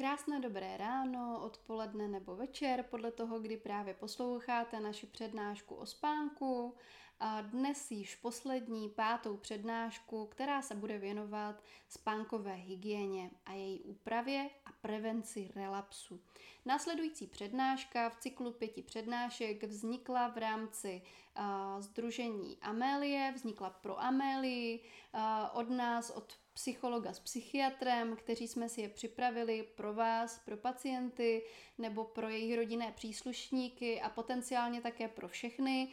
Krásné 0.00 0.40
dobré 0.40 0.76
ráno, 0.76 1.40
odpoledne 1.44 2.08
nebo 2.08 2.36
večer, 2.36 2.84
podle 2.90 3.12
toho, 3.12 3.40
kdy 3.40 3.56
právě 3.56 3.94
posloucháte 3.94 4.80
naši 4.80 5.06
přednášku 5.06 5.74
o 5.74 5.86
spánku. 5.86 6.74
A 7.18 7.40
dnes 7.40 7.90
již 7.90 8.16
poslední, 8.16 8.88
pátou 8.88 9.36
přednášku, 9.36 10.26
která 10.26 10.62
se 10.62 10.74
bude 10.74 10.98
věnovat 10.98 11.62
spánkové 11.88 12.52
hygieně 12.52 13.30
a 13.46 13.52
její 13.52 13.80
úpravě 13.80 14.50
a 14.66 14.72
prevenci 14.80 15.50
relapsu. 15.54 16.20
Následující 16.64 17.26
přednáška 17.26 18.10
v 18.10 18.16
cyklu 18.16 18.52
pěti 18.52 18.82
přednášek 18.82 19.64
vznikla 19.64 20.28
v 20.28 20.38
rámci 20.38 21.02
uh, 21.38 21.80
Združení 21.80 22.58
Amélie, 22.62 23.32
vznikla 23.34 23.70
pro 23.70 24.00
Amélii, 24.00 24.84
uh, 25.14 25.20
od 25.60 25.70
nás, 25.70 26.10
od 26.10 26.36
psychologa 26.52 27.12
s 27.12 27.20
psychiatrem, 27.20 28.16
kteří 28.16 28.48
jsme 28.48 28.68
si 28.68 28.80
je 28.80 28.88
připravili 28.88 29.62
pro 29.62 29.94
vás, 29.94 30.38
pro 30.38 30.56
pacienty 30.56 31.42
nebo 31.78 32.04
pro 32.04 32.28
jejich 32.28 32.56
rodinné 32.56 32.92
příslušníky 32.92 34.00
a 34.00 34.08
potenciálně 34.08 34.80
také 34.80 35.08
pro 35.08 35.28
všechny, 35.28 35.88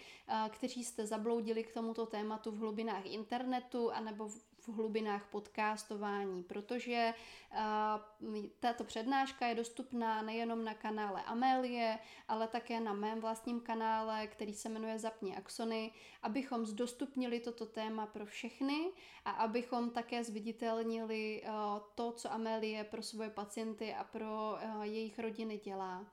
kteří 0.49 0.83
jste 0.83 1.05
zabloudili 1.05 1.63
k 1.63 1.73
tomuto 1.73 2.05
tématu 2.05 2.51
v 2.51 2.57
hlubinách 2.57 3.05
internetu 3.05 3.91
anebo 3.91 4.29
v 4.67 4.75
hlubinách 4.75 5.25
podcastování, 5.31 6.43
protože 6.43 7.13
uh, 8.21 8.35
tato 8.59 8.83
přednáška 8.83 9.47
je 9.47 9.55
dostupná 9.55 10.21
nejenom 10.21 10.63
na 10.63 10.73
kanále 10.73 11.23
Amélie, 11.23 11.99
ale 12.27 12.47
také 12.47 12.79
na 12.79 12.93
mém 12.93 13.19
vlastním 13.19 13.59
kanále, 13.59 14.27
který 14.27 14.53
se 14.53 14.69
jmenuje 14.69 14.99
Zapni 14.99 15.35
Axony, 15.35 15.91
abychom 16.21 16.65
zdostupnili 16.65 17.39
toto 17.39 17.65
téma 17.65 18.05
pro 18.05 18.25
všechny 18.25 18.91
a 19.25 19.31
abychom 19.31 19.89
také 19.89 20.23
zviditelnili 20.23 21.43
uh, 21.43 21.53
to, 21.95 22.11
co 22.11 22.31
Amélie 22.31 22.83
pro 22.83 23.03
svoje 23.03 23.29
pacienty 23.29 23.93
a 23.93 24.03
pro 24.03 24.57
uh, 24.75 24.81
jejich 24.81 25.19
rodiny 25.19 25.57
dělá. 25.57 26.05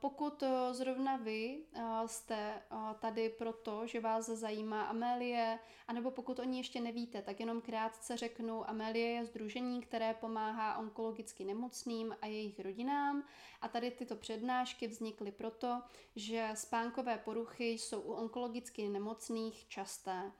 Pokud 0.00 0.42
eh, 0.42 0.74
zrovna 0.74 1.16
vy 1.16 1.58
eh, 1.74 1.82
jste 2.06 2.36
eh, 2.36 2.76
tady 3.00 3.28
proto, 3.28 3.86
že 3.86 4.00
vás 4.00 4.26
zajímá 4.26 4.82
Amélie, 4.82 5.58
anebo 5.88 6.10
pokud 6.10 6.38
o 6.38 6.44
ní 6.44 6.58
ještě 6.58 6.80
nevíte, 6.80 7.22
tak 7.22 7.40
jenom 7.40 7.60
krátce 7.60 8.16
řeknu, 8.16 8.70
Amélie 8.70 9.08
je 9.08 9.24
združení, 9.24 9.80
které 9.80 10.14
pomáhá 10.14 10.78
onkologicky 10.78 11.44
nemocným 11.44 12.16
a 12.22 12.26
jejich 12.26 12.60
rodinám 12.60 13.24
a 13.60 13.68
tady 13.68 13.90
tyto 13.90 14.16
přednášky 14.16 14.86
vznikly 14.88 15.32
proto, 15.32 15.82
že 16.16 16.50
spánkové 16.54 17.18
poruchy 17.18 17.68
jsou 17.68 18.00
u 18.00 18.12
onkologicky 18.12 18.88
nemocných 18.88 19.68
časté. 19.68 20.32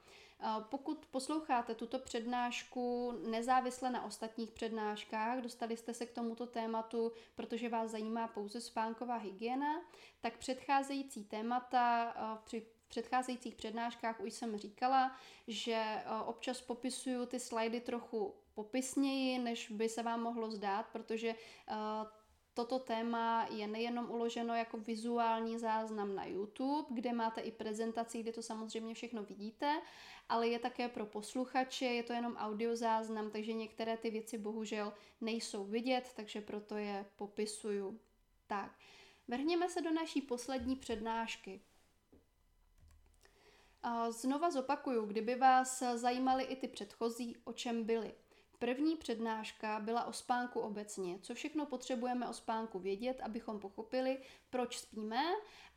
Pokud 0.61 1.07
posloucháte 1.07 1.75
tuto 1.75 1.99
přednášku 1.99 3.13
nezávisle 3.31 3.91
na 3.91 4.05
ostatních 4.05 4.51
přednáškách, 4.51 5.41
dostali 5.41 5.77
jste 5.77 5.95
se 5.95 6.07
k 6.07 6.13
tomuto 6.13 6.47
tématu, 6.47 7.13
protože 7.35 7.69
vás 7.69 7.91
zajímá 7.91 8.29
pouze 8.29 8.61
spánková 8.61 9.17
hygiena, 9.17 9.83
tak 10.21 10.39
předcházející 10.39 11.25
témata 11.25 12.15
při 12.45 12.67
v 12.87 12.89
předcházejících 12.89 13.55
přednáškách 13.55 14.21
už 14.21 14.33
jsem 14.33 14.57
říkala, 14.57 15.17
že 15.49 16.03
občas 16.27 16.61
popisuju 16.61 17.27
ty 17.27 17.41
slajdy 17.41 17.81
trochu 17.81 18.35
popisněji, 18.55 19.39
než 19.39 19.71
by 19.71 19.89
se 19.89 20.03
vám 20.03 20.23
mohlo 20.23 20.51
zdát, 20.51 20.87
protože 20.93 21.35
Toto 22.57 22.79
téma 22.79 23.47
je 23.51 23.67
nejenom 23.67 24.11
uloženo 24.11 24.55
jako 24.55 24.79
vizuální 24.79 25.59
záznam 25.59 26.15
na 26.15 26.25
YouTube, 26.25 26.89
kde 26.91 27.13
máte 27.13 27.41
i 27.41 27.53
prezentaci, 27.53 28.23
kde 28.23 28.33
to 28.33 28.43
samozřejmě 28.43 28.95
všechno 28.95 29.23
vidíte, 29.23 29.83
ale 30.29 30.49
je 30.49 30.59
také 30.59 30.89
pro 30.89 31.07
posluchače, 31.07 31.85
je 31.85 32.03
to 32.03 32.13
jenom 32.13 32.37
audio 32.37 32.77
záznam, 32.77 33.31
takže 33.31 33.53
některé 33.53 33.97
ty 33.97 34.11
věci 34.11 34.39
bohužel 34.39 34.93
nejsou 35.21 35.65
vidět, 35.65 36.13
takže 36.17 36.41
proto 36.41 36.77
je 36.77 37.07
popisuju. 37.17 38.01
Tak, 38.47 38.79
vrhněme 39.29 39.69
se 39.69 39.83
do 39.83 39.91
naší 39.91 40.23
poslední 40.23 40.77
přednášky. 40.77 41.61
Znova 44.11 44.51
zopakuju, 44.51 45.07
kdyby 45.07 45.35
vás 45.35 45.83
zajímaly 45.95 46.45
i 46.45 46.57
ty 46.57 46.69
předchozí, 46.69 47.37
o 47.45 47.53
čem 47.53 47.85
byly. 47.85 48.15
První 48.59 48.97
přednáška 48.97 49.81
byla 49.81 50.05
o 50.05 50.13
spánku 50.13 50.61
obecně, 50.61 51.19
co 51.19 51.35
všechno 51.35 51.67
potřebujeme 51.67 52.29
o 52.29 52.33
spánku 52.33 52.79
vědět, 52.79 53.21
abychom 53.21 53.61
pochopili, 53.61 54.19
proč 54.51 54.79
spíme 54.79 55.23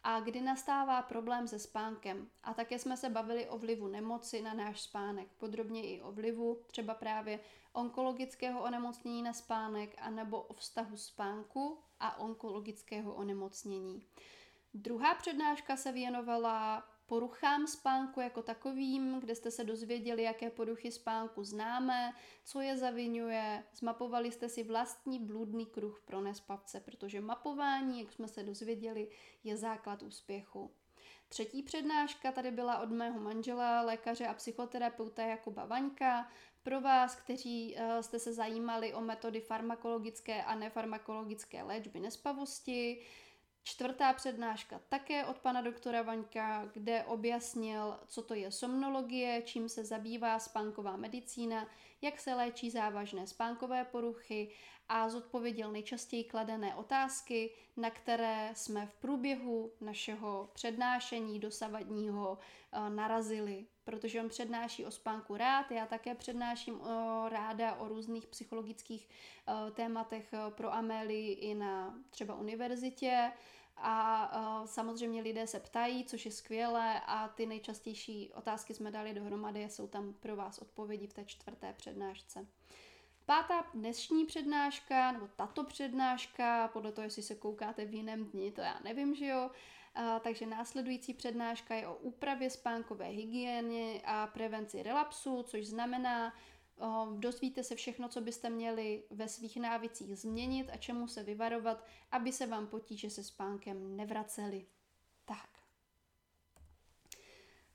a 0.03 0.19
kdy 0.19 0.41
nastává 0.41 1.01
problém 1.01 1.47
se 1.47 1.59
spánkem. 1.59 2.29
A 2.44 2.53
také 2.53 2.79
jsme 2.79 2.97
se 2.97 3.09
bavili 3.09 3.50
o 3.50 3.57
vlivu 3.57 3.88
nemoci 3.88 4.41
na 4.41 4.53
náš 4.53 4.81
spánek, 4.81 5.28
podrobně 5.38 5.84
i 5.84 6.01
o 6.01 6.12
vlivu 6.12 6.62
třeba 6.68 6.94
právě 6.94 7.39
onkologického 7.73 8.63
onemocnění 8.63 9.23
na 9.23 9.34
spánek 9.34 9.95
anebo 9.97 10.41
o 10.41 10.53
vztahu 10.53 10.97
spánku 10.97 11.79
a 12.00 12.19
onkologického 12.19 13.13
onemocnění. 13.13 14.03
Druhá 14.73 15.16
přednáška 15.16 15.78
se 15.78 15.91
věnovala 15.91 16.84
poruchám 17.09 17.67
spánku 17.67 18.19
jako 18.19 18.41
takovým, 18.41 19.19
kde 19.19 19.35
jste 19.35 19.51
se 19.51 19.63
dozvěděli, 19.63 20.23
jaké 20.23 20.49
poruchy 20.49 20.91
spánku 20.91 21.43
známe, 21.43 22.13
co 22.43 22.61
je 22.61 22.77
zavinuje, 22.77 23.63
zmapovali 23.73 24.31
jste 24.31 24.49
si 24.49 24.63
vlastní 24.63 25.19
bludný 25.19 25.65
kruh 25.65 26.01
pro 26.05 26.21
nespavce, 26.21 26.79
protože 26.79 27.21
mapování, 27.21 27.99
jak 27.99 28.11
jsme 28.11 28.27
se 28.27 28.43
dozvěděli, 28.43 29.07
je 29.43 29.57
základ 29.57 30.03
úspěchu. 30.03 30.71
Třetí 31.29 31.63
přednáška 31.63 32.31
tady 32.31 32.51
byla 32.51 32.79
od 32.79 32.89
mého 32.89 33.19
manžela, 33.19 33.81
lékaře 33.81 34.27
a 34.27 34.33
psychoterapeuta 34.33 35.23
Jakuba 35.23 35.65
Vaňka. 35.65 36.29
Pro 36.63 36.81
vás, 36.81 37.15
kteří 37.15 37.75
uh, 37.75 37.99
jste 38.01 38.19
se 38.19 38.33
zajímali 38.33 38.93
o 38.93 39.01
metody 39.01 39.41
farmakologické 39.41 40.43
a 40.43 40.55
nefarmakologické 40.55 41.63
léčby 41.63 41.99
nespavosti, 41.99 43.01
Čtvrtá 43.63 44.13
přednáška 44.13 44.81
také 44.89 45.25
od 45.25 45.39
pana 45.39 45.61
doktora 45.61 46.01
Vaňka, 46.01 46.65
kde 46.73 47.03
objasnil, 47.03 47.99
co 48.07 48.21
to 48.21 48.33
je 48.33 48.51
somnologie, 48.51 49.41
čím 49.45 49.69
se 49.69 49.85
zabývá 49.85 50.39
spánková 50.39 50.97
medicína, 50.97 51.67
jak 52.01 52.19
se 52.19 52.33
léčí 52.33 52.71
závažné 52.71 53.27
spánkové 53.27 53.85
poruchy 53.85 54.51
a 54.89 55.09
zodpověděl 55.09 55.71
nejčastěji 55.71 56.23
kladené 56.23 56.75
otázky, 56.75 57.49
na 57.77 57.89
které 57.89 58.51
jsme 58.55 58.87
v 58.87 58.95
průběhu 58.95 59.71
našeho 59.81 60.49
přednášení 60.53 61.39
dosavadního 61.39 62.37
uh, 62.77 62.89
narazili. 62.89 63.65
Protože 63.89 64.22
on 64.22 64.29
přednáší 64.29 64.85
o 64.85 64.91
spánku 64.91 65.38
rád, 65.38 65.72
já 65.72 65.85
také 65.85 66.16
přednáším 66.16 66.81
o, 66.81 67.29
ráda 67.29 67.75
o 67.75 67.88
různých 67.88 68.27
psychologických 68.27 69.09
uh, 69.09 69.72
tématech 69.72 70.33
uh, 70.33 70.53
pro 70.53 70.73
Amélii 70.73 71.33
i 71.33 71.55
na 71.55 71.95
třeba 72.09 72.35
univerzitě. 72.35 73.31
A 73.77 74.63
samozřejmě 74.66 75.22
lidé 75.22 75.47
se 75.47 75.59
ptají, 75.59 76.05
což 76.05 76.25
je 76.25 76.31
skvělé 76.31 77.01
a 77.07 77.27
ty 77.27 77.45
nejčastější 77.45 78.31
otázky 78.33 78.73
jsme 78.73 78.91
dali 78.91 79.13
dohromady 79.13 79.69
jsou 79.69 79.88
tam 79.88 80.13
pro 80.13 80.35
vás 80.35 80.59
odpovědi 80.59 81.07
v 81.07 81.13
té 81.13 81.25
čtvrté 81.25 81.73
přednášce. 81.73 82.47
Pátá 83.25 83.66
dnešní 83.73 84.25
přednáška, 84.25 85.11
nebo 85.11 85.27
tato 85.35 85.63
přednáška, 85.63 86.67
podle 86.67 86.91
toho, 86.91 87.06
jestli 87.06 87.23
se 87.23 87.35
koukáte 87.35 87.85
v 87.85 87.94
jiném 87.94 88.25
dni, 88.25 88.51
to 88.51 88.61
já 88.61 88.79
nevím, 88.83 89.16
že 89.16 89.25
jo, 89.25 89.50
a, 89.99 90.19
takže 90.19 90.45
následující 90.45 91.13
přednáška 91.13 91.75
je 91.75 91.87
o 91.87 91.95
úpravě 91.95 92.49
spánkové 92.49 93.05
hygieny 93.05 94.01
a 94.05 94.27
prevenci 94.27 94.83
relapsu, 94.83 95.43
což 95.43 95.67
znamená, 95.67 96.33
o, 96.77 97.07
dozvíte 97.17 97.63
se 97.63 97.75
všechno, 97.75 98.09
co 98.09 98.21
byste 98.21 98.49
měli 98.49 99.03
ve 99.09 99.27
svých 99.27 99.57
návicích 99.57 100.17
změnit 100.17 100.69
a 100.73 100.77
čemu 100.77 101.07
se 101.07 101.23
vyvarovat, 101.23 101.85
aby 102.11 102.31
se 102.31 102.47
vám 102.47 102.67
potíže 102.67 103.09
se 103.09 103.23
spánkem 103.23 103.95
nevracely. 103.95 104.65
Tak. 105.25 105.49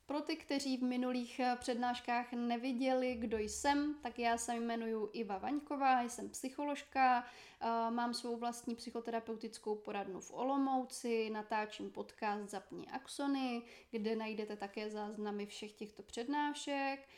Pro 0.07 0.21
ty, 0.21 0.37
kteří 0.37 0.77
v 0.77 0.83
minulých 0.83 1.41
eh, 1.41 1.57
přednáškách 1.61 2.33
neviděli, 2.33 3.15
kdo 3.15 3.39
jsem, 3.39 3.95
tak 4.03 4.19
já 4.19 4.39
se 4.39 4.57
jmenuji 4.57 5.09
Iva 5.13 5.39
Vaňková, 5.39 6.03
jsem 6.03 6.29
psycholožka, 6.29 7.25
eh, 7.61 7.67
mám 7.91 8.15
svou 8.15 8.37
vlastní 8.37 8.75
psychoterapeutickou 8.75 9.75
poradnu 9.75 10.21
v 10.21 10.31
Olomouci, 10.35 11.31
natáčím 11.31 11.91
podcast 11.91 12.51
Zapni 12.51 12.87
Axony, 12.87 13.63
kde 13.91 14.17
najdete 14.17 14.57
také 14.57 14.91
záznamy 14.91 15.47
všech 15.47 15.73
těchto 15.73 16.03
přednášek 16.03 17.09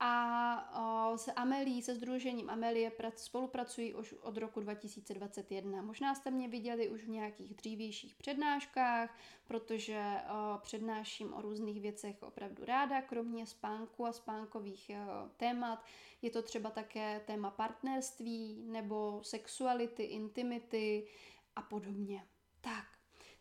a 0.00 1.10
o, 1.12 1.18
s 1.18 1.30
Amelí, 1.36 1.82
se 1.82 1.94
združením 1.94 2.50
Amelie 2.50 2.92
spolupracují 3.16 3.94
už 3.94 4.12
od 4.12 4.36
roku 4.36 4.60
2021. 4.60 5.82
Možná 5.82 6.14
jste 6.14 6.30
mě 6.30 6.48
viděli 6.48 6.88
už 6.88 7.04
v 7.04 7.08
nějakých 7.08 7.54
dřívějších 7.54 8.14
přednáškách, 8.14 9.18
protože 9.46 10.20
o, 10.30 10.58
přednáším 10.58 11.34
o 11.34 11.42
různých 11.42 11.80
věcech 11.80 12.22
opravdu 12.22 12.64
ráda, 12.64 13.02
kromě 13.02 13.46
spánku 13.46 14.06
a 14.06 14.12
spánkových 14.12 14.90
o, 14.90 15.28
témat. 15.36 15.84
Je 16.22 16.30
to 16.30 16.42
třeba 16.42 16.70
také 16.70 17.20
téma 17.26 17.50
partnerství 17.50 18.64
nebo 18.66 19.20
sexuality, 19.22 20.02
intimity 20.02 21.08
a 21.56 21.62
podobně. 21.62 22.26
Tak, 22.60 22.93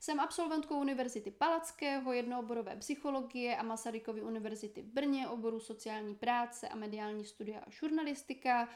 jsem 0.03 0.19
absolventkou 0.19 0.79
Univerzity 0.79 1.31
Palackého, 1.31 2.13
jednooborové 2.13 2.75
psychologie 2.75 3.57
a 3.57 3.63
Masarykovy 3.63 4.21
univerzity 4.21 4.81
v 4.81 4.85
Brně, 4.85 5.27
oboru 5.27 5.59
sociální 5.59 6.15
práce 6.15 6.69
a 6.69 6.75
mediální 6.75 7.25
studia 7.25 7.59
a 7.59 7.69
žurnalistika 7.69 8.69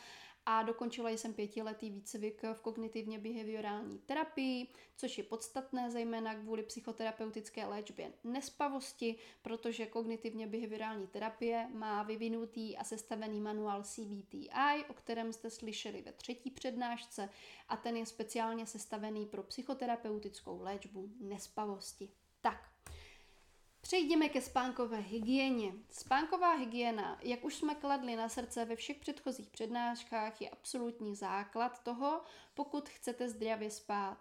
a 0.49 0.63
dokončila 0.63 1.09
jsem 1.09 1.33
pětiletý 1.33 1.89
výcvik 1.89 2.43
v 2.53 2.61
kognitivně 2.61 3.19
behaviorální 3.19 3.99
terapii, 3.99 4.67
což 4.97 5.17
je 5.17 5.23
podstatné 5.23 5.91
zejména 5.91 6.35
kvůli 6.35 6.63
psychoterapeutické 6.63 7.65
léčbě 7.65 8.13
nespavosti, 8.23 9.15
protože 9.41 9.85
kognitivně 9.85 10.47
behaviorální 10.47 11.07
terapie 11.07 11.69
má 11.73 12.03
vyvinutý 12.03 12.77
a 12.77 12.83
sestavený 12.83 13.41
manuál 13.41 13.83
CBTI, 13.83 14.85
o 14.89 14.93
kterém 14.93 15.33
jste 15.33 15.49
slyšeli 15.49 16.01
ve 16.01 16.11
třetí 16.11 16.51
přednášce 16.51 17.29
a 17.69 17.77
ten 17.77 17.97
je 17.97 18.05
speciálně 18.05 18.65
sestavený 18.65 19.25
pro 19.25 19.43
psychoterapeutickou 19.43 20.61
léčbu 20.61 21.09
nespavosti. 21.19 22.09
Tak, 22.41 22.76
Přejdeme 23.87 24.29
ke 24.29 24.41
spánkové 24.41 24.97
hygieně. 24.97 25.73
Spánková 25.89 26.53
hygiena, 26.53 27.19
jak 27.21 27.45
už 27.45 27.55
jsme 27.55 27.75
kladli 27.75 28.15
na 28.15 28.29
srdce 28.29 28.65
ve 28.65 28.75
všech 28.75 28.97
předchozích 28.97 29.49
přednáškách, 29.49 30.41
je 30.41 30.49
absolutní 30.49 31.15
základ 31.15 31.83
toho, 31.83 32.21
pokud 32.53 32.89
chcete 32.89 33.29
zdravě 33.29 33.71
spát. 33.71 34.17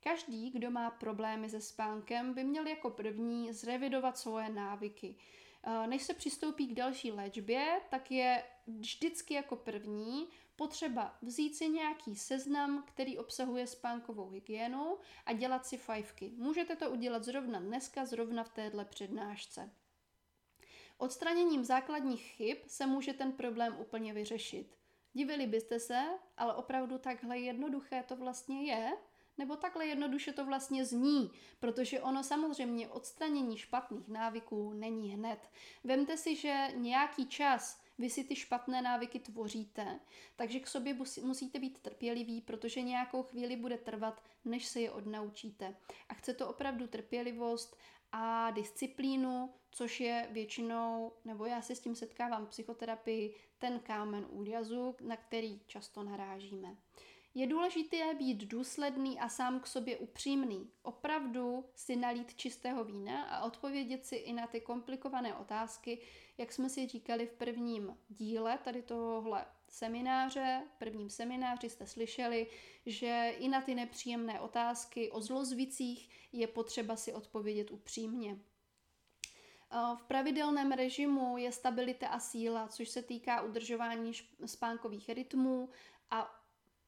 Každý, 0.00 0.50
kdo 0.50 0.70
má 0.70 0.90
problémy 0.90 1.50
se 1.50 1.60
spánkem, 1.60 2.34
by 2.34 2.44
měl 2.44 2.66
jako 2.66 2.90
první 2.90 3.52
zrevidovat 3.52 4.18
svoje 4.18 4.48
návyky. 4.48 5.14
Než 5.86 6.02
se 6.02 6.14
přistoupí 6.14 6.66
k 6.66 6.74
další 6.74 7.12
léčbě, 7.12 7.80
tak 7.90 8.10
je 8.10 8.44
vždycky 8.66 9.34
jako 9.34 9.56
první 9.56 10.28
potřeba 10.58 11.16
vzít 11.22 11.56
si 11.56 11.68
nějaký 11.68 12.16
seznam, 12.16 12.84
který 12.86 13.18
obsahuje 13.18 13.66
spánkovou 13.66 14.30
hygienu 14.30 14.98
a 15.26 15.32
dělat 15.32 15.66
si 15.66 15.76
fajfky. 15.76 16.32
Můžete 16.36 16.76
to 16.76 16.90
udělat 16.90 17.24
zrovna 17.24 17.60
dneska, 17.60 18.06
zrovna 18.06 18.44
v 18.44 18.48
téhle 18.48 18.84
přednášce. 18.84 19.70
Odstraněním 20.98 21.64
základních 21.64 22.22
chyb 22.22 22.58
se 22.66 22.86
může 22.86 23.12
ten 23.12 23.32
problém 23.32 23.76
úplně 23.78 24.14
vyřešit. 24.14 24.76
Divili 25.12 25.46
byste 25.46 25.80
se, 25.80 26.04
ale 26.36 26.54
opravdu 26.54 26.98
takhle 26.98 27.38
jednoduché 27.38 28.04
to 28.08 28.16
vlastně 28.16 28.72
je, 28.72 28.92
nebo 29.38 29.56
takhle 29.56 29.86
jednoduše 29.86 30.32
to 30.32 30.44
vlastně 30.44 30.84
zní, 30.84 31.30
protože 31.60 32.00
ono 32.00 32.24
samozřejmě 32.24 32.88
odstranění 32.88 33.58
špatných 33.58 34.08
návyků 34.08 34.72
není 34.72 35.10
hned. 35.10 35.50
Vemte 35.84 36.16
si, 36.16 36.36
že 36.36 36.68
nějaký 36.74 37.26
čas 37.26 37.87
vy 37.98 38.10
si 38.10 38.24
ty 38.24 38.36
špatné 38.36 38.82
návyky 38.82 39.18
tvoříte, 39.18 40.00
takže 40.36 40.60
k 40.60 40.66
sobě 40.66 40.96
musíte 41.22 41.58
být 41.58 41.82
trpěliví, 41.82 42.40
protože 42.40 42.82
nějakou 42.82 43.22
chvíli 43.22 43.56
bude 43.56 43.78
trvat, 43.78 44.22
než 44.44 44.66
se 44.66 44.80
je 44.80 44.90
odnaučíte. 44.90 45.76
A 46.08 46.14
chce 46.14 46.34
to 46.34 46.48
opravdu 46.48 46.86
trpělivost 46.86 47.76
a 48.12 48.50
disciplínu, 48.50 49.54
což 49.70 50.00
je 50.00 50.28
většinou, 50.30 51.12
nebo 51.24 51.46
já 51.46 51.62
se 51.62 51.74
s 51.74 51.80
tím 51.80 51.94
setkávám 51.94 52.46
v 52.46 52.48
psychoterapii, 52.48 53.34
ten 53.58 53.80
kámen 53.80 54.26
úrazu, 54.30 54.96
na 55.00 55.16
který 55.16 55.60
často 55.66 56.02
narážíme. 56.02 56.76
Je 57.38 57.46
důležité 57.46 58.14
být 58.14 58.44
důsledný 58.44 59.20
a 59.20 59.28
sám 59.28 59.60
k 59.60 59.66
sobě 59.66 59.98
upřímný. 59.98 60.70
Opravdu 60.82 61.64
si 61.74 61.96
nalít 61.96 62.34
čistého 62.34 62.84
vína 62.84 63.22
a 63.22 63.44
odpovědět 63.44 64.06
si 64.06 64.16
i 64.16 64.32
na 64.32 64.46
ty 64.46 64.60
komplikované 64.60 65.34
otázky, 65.34 65.98
jak 66.38 66.52
jsme 66.52 66.68
si 66.68 66.86
říkali 66.88 67.26
v 67.26 67.32
prvním 67.32 67.96
díle 68.08 68.58
tady 68.64 68.82
tohohle 68.82 69.46
semináře, 69.68 70.62
v 70.74 70.78
prvním 70.78 71.10
semináři 71.10 71.70
jste 71.70 71.86
slyšeli, 71.86 72.46
že 72.86 73.34
i 73.38 73.48
na 73.48 73.60
ty 73.60 73.74
nepříjemné 73.74 74.40
otázky 74.40 75.10
o 75.10 75.20
zlozvicích 75.20 76.28
je 76.32 76.46
potřeba 76.46 76.96
si 76.96 77.12
odpovědět 77.12 77.70
upřímně. 77.70 78.38
V 79.96 80.02
pravidelném 80.02 80.72
režimu 80.72 81.36
je 81.36 81.52
stabilita 81.52 82.08
a 82.08 82.18
síla, 82.18 82.68
což 82.68 82.88
se 82.88 83.02
týká 83.02 83.42
udržování 83.42 84.12
spánkových 84.46 85.08
rytmů 85.08 85.68
a 86.10 86.37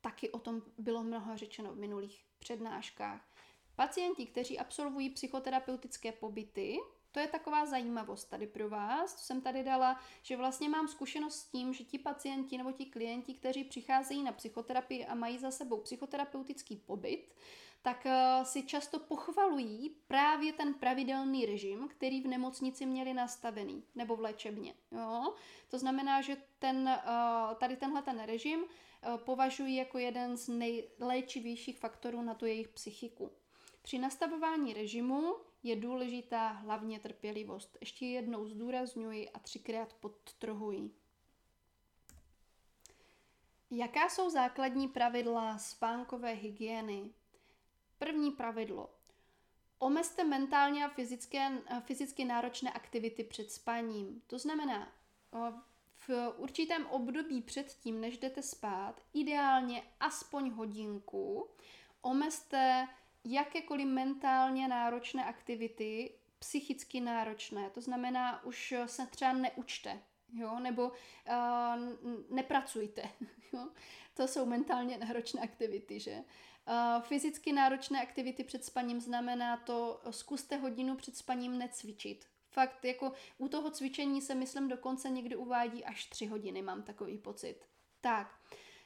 taky 0.01 0.31
o 0.31 0.39
tom 0.39 0.63
bylo 0.79 1.03
mnoho 1.03 1.37
řečeno 1.37 1.73
v 1.73 1.79
minulých 1.79 2.25
přednáškách. 2.39 3.29
Pacienti, 3.77 4.27
kteří 4.27 4.59
absolvují 4.59 5.11
psychoterapeutické 5.11 6.13
pobyty, 6.13 6.79
to 7.13 7.21
je 7.21 7.29
taková 7.29 7.67
zajímavost 7.67 8.25
tady 8.25 8.47
pro 8.47 8.69
vás, 8.69 9.15
co 9.15 9.25
jsem 9.25 9.41
tady 9.41 9.63
dala, 9.65 10.01
že 10.23 10.37
vlastně 10.37 10.69
mám 10.69 10.89
zkušenost 10.89 11.35
s 11.35 11.51
tím, 11.51 11.75
že 11.75 11.85
ti 11.85 11.99
pacienti 11.99 12.59
nebo 12.59 12.73
ti 12.73 12.87
klienti, 12.87 13.35
kteří 13.35 13.65
přicházejí 13.65 14.23
na 14.23 14.33
psychoterapii 14.33 15.07
a 15.07 15.15
mají 15.15 15.39
za 15.39 15.51
sebou 15.51 15.81
psychoterapeutický 15.81 16.77
pobyt, 16.77 17.35
tak 17.83 18.07
uh, 18.07 18.45
si 18.45 18.63
často 18.63 18.99
pochvalují 18.99 19.97
právě 20.07 20.53
ten 20.53 20.75
pravidelný 20.75 21.47
režim, 21.47 21.89
který 21.89 22.21
v 22.21 22.27
nemocnici 22.27 22.87
měli 22.87 23.15
nastavený, 23.15 23.85
nebo 23.95 24.17
v 24.17 24.21
léčebně. 24.21 24.75
Jo? 24.93 25.35
To 25.69 25.79
znamená, 25.79 26.21
že 26.21 26.37
ten, 26.59 26.91
uh, 27.07 27.55
tady 27.55 27.77
tenhle 27.77 28.03
ten 28.03 28.21
režim 28.21 28.65
považují 29.17 29.77
jako 29.77 29.99
jeden 29.99 30.37
z 30.37 30.49
nejléčivějších 30.49 31.79
faktorů 31.79 32.23
na 32.23 32.35
tu 32.35 32.47
jejich 32.47 32.69
psychiku. 32.69 33.33
Při 33.83 33.99
nastavování 33.99 34.73
režimu 34.73 35.37
je 35.63 35.77
důležitá 35.77 36.49
hlavně 36.49 37.01
trpělivost. 37.01 37.79
Ještě 37.81 38.07
jednou 38.07 38.47
zdůrazňuji 38.47 39.31
a 39.31 39.39
třikrát 39.39 39.93
podtrhuji. 39.93 40.91
Jaká 43.71 44.09
jsou 44.09 44.31
základní 44.31 44.89
pravidla 44.89 45.59
spánkové 45.59 46.33
hygieny? 46.33 47.11
První 47.99 48.31
pravidlo. 48.31 48.91
Omezte 49.79 50.25
mentálně 50.25 50.85
a 50.85 50.89
fyzické, 50.89 51.63
fyzicky 51.81 52.25
náročné 52.25 52.73
aktivity 52.73 53.25
před 53.25 53.53
spaním. 53.53 54.23
To 54.27 54.39
znamená, 54.39 54.93
určitém 56.37 56.87
období 56.87 57.43
předtím, 57.43 58.01
než 58.01 58.19
jdete 58.19 58.43
spát, 58.43 59.03
ideálně 59.15 59.83
aspoň 60.01 60.51
hodinku, 60.51 61.49
omezte 62.03 62.89
jakékoliv 63.25 63.87
mentálně 63.87 64.69
náročné 64.69 65.25
aktivity, 65.25 66.15
psychicky 66.39 67.01
náročné, 67.01 67.71
to 67.71 67.81
znamená, 67.81 68.45
už 68.45 68.75
se 68.87 69.07
třeba 69.07 69.33
neučte, 69.33 70.01
jo, 70.33 70.59
nebo 70.59 70.89
uh, 70.89 70.95
nepracujte, 72.31 73.03
jo. 73.53 73.69
To 74.15 74.29
jsou 74.29 74.47
mentálně 74.47 74.99
náročné 74.99 75.41
aktivity, 75.41 76.01
že? 76.01 76.13
Uh, 76.69 77.03
fyzicky 77.03 77.53
náročné 77.53 78.03
aktivity 78.03 78.45
před 78.45 78.65
spaním 78.65 79.01
znamená 79.01 79.57
to, 79.57 80.01
zkuste 80.11 80.57
hodinu 80.57 80.97
před 80.97 81.17
spaním 81.17 81.59
necvičit. 81.59 82.27
Fakt, 82.51 82.85
jako 82.85 83.13
u 83.39 83.49
toho 83.49 83.71
cvičení 83.71 84.23
se 84.23 84.35
myslím 84.35 84.69
dokonce 84.69 85.11
někdy 85.11 85.37
uvádí 85.37 85.85
až 85.85 86.05
tři 86.05 86.27
hodiny, 86.27 86.63
mám 86.63 86.83
takový 86.83 87.19
pocit. 87.19 87.57
Tak, 88.01 88.41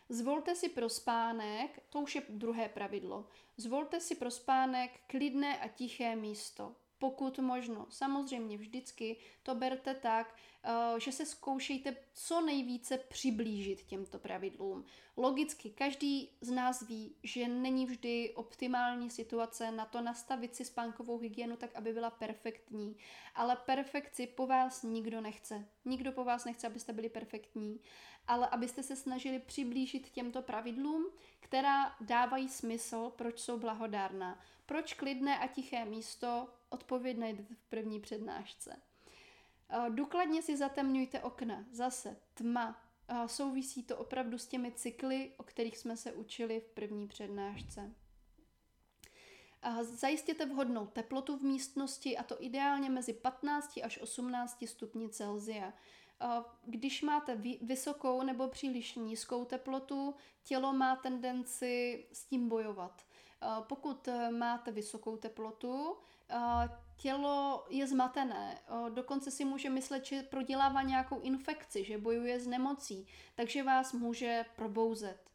Zvolte 0.08 0.55
si 0.55 0.69
pro 0.69 0.88
spánek, 0.88 1.82
to 1.88 2.00
už 2.00 2.14
je 2.14 2.22
druhé 2.28 2.69
pravidlo, 2.69 3.28
zvolte 3.56 4.00
si 4.00 4.15
pro 4.15 4.31
spánek 4.31 5.00
klidné 5.06 5.58
a 5.58 5.69
tiché 5.69 6.17
místo 6.17 6.77
pokud 6.98 7.39
možno. 7.39 7.86
Samozřejmě 7.91 8.58
vždycky 8.58 9.17
to 9.43 9.55
berte 9.55 9.94
tak, 9.94 10.36
eh, 10.65 11.01
že 11.01 11.13
se 11.13 11.27
zkoušejte 11.27 11.96
co 12.15 12.41
nejvíce 12.41 12.98
přiblížit 12.98 13.82
těmto 13.82 14.19
pravidlům. 14.19 14.84
Logicky 15.17 15.70
každý 15.70 16.31
z 16.41 16.51
nás 16.51 16.82
ví, 16.82 17.17
že 17.22 17.48
není 17.48 17.86
vždy 17.86 18.32
optimální 18.34 19.10
situace 19.10 19.70
na 19.70 19.84
to 19.84 20.01
nastavit 20.01 20.56
si 20.56 20.65
spánkovou 20.65 21.19
hygienu 21.19 21.56
tak, 21.56 21.77
aby 21.77 21.93
byla 21.93 22.10
perfektní, 22.10 22.96
ale 23.34 23.56
perfekci 23.56 24.27
po 24.27 24.46
vás 24.46 24.82
nikdo 24.82 25.20
nechce. 25.20 25.69
Nikdo 25.84 26.13
po 26.13 26.24
vás 26.24 26.44
nechce, 26.44 26.67
abyste 26.67 26.93
byli 26.93 27.08
perfektní, 27.08 27.81
ale 28.27 28.48
abyste 28.48 28.82
se 28.82 28.96
snažili 28.96 29.39
přiblížit 29.39 30.10
těmto 30.10 30.43
pravidlům, 30.43 31.06
která 31.41 31.96
dávají 32.01 32.48
smysl, 32.48 33.13
proč 33.17 33.39
jsou 33.39 33.58
blahodárná. 33.58 34.41
Proč 34.67 34.94
klidné 34.94 35.39
a 35.39 35.46
tiché 35.46 35.84
místo 35.84 36.48
Odpověď 36.74 37.16
najdete 37.16 37.54
v 37.54 37.64
první 37.64 38.00
přednášce. 38.00 38.76
Eh, 39.69 39.90
důkladně 39.90 40.43
si 40.43 40.56
zatemňujte 40.56 41.20
okna. 41.20 41.64
Zase 41.72 42.16
tma. 42.34 42.82
Eh, 43.08 43.28
souvisí 43.28 43.82
to 43.82 43.96
opravdu 43.96 44.38
s 44.38 44.46
těmi 44.46 44.72
cykly, 44.72 45.32
o 45.36 45.43
kterých 45.43 45.78
jsme 45.78 45.96
se 45.96 46.12
učili 46.12 46.60
v 46.60 46.69
první 46.69 47.08
přednášce. 47.08 47.94
Eh, 49.62 49.84
zajistěte 49.84 50.46
vhodnou 50.46 50.86
teplotu 50.86 51.36
v 51.36 51.43
místnosti 51.43 52.19
a 52.19 52.22
to 52.22 52.43
ideálně 52.43 52.90
mezi 52.90 53.12
15 53.12 53.82
až 53.82 53.98
18 53.98 54.66
stupni 54.66 55.08
Celsia. 55.08 55.72
Když 56.64 57.02
máte 57.02 57.36
vysokou 57.62 58.22
nebo 58.22 58.48
příliš 58.48 58.94
nízkou 58.94 59.44
teplotu, 59.44 60.14
tělo 60.44 60.72
má 60.72 60.96
tendenci 60.96 62.06
s 62.12 62.24
tím 62.24 62.48
bojovat. 62.48 63.02
Pokud 63.69 64.08
máte 64.31 64.72
vysokou 64.72 65.16
teplotu, 65.16 65.96
tělo 66.96 67.66
je 67.69 67.86
zmatené, 67.86 68.58
dokonce 68.88 69.31
si 69.31 69.44
může 69.44 69.70
myslet, 69.70 70.04
že 70.04 70.22
prodělává 70.22 70.82
nějakou 70.82 71.20
infekci, 71.20 71.84
že 71.84 71.98
bojuje 71.98 72.40
s 72.40 72.46
nemocí, 72.46 73.06
takže 73.34 73.62
vás 73.62 73.93
může 73.93 74.44
probouzet. 74.56 75.31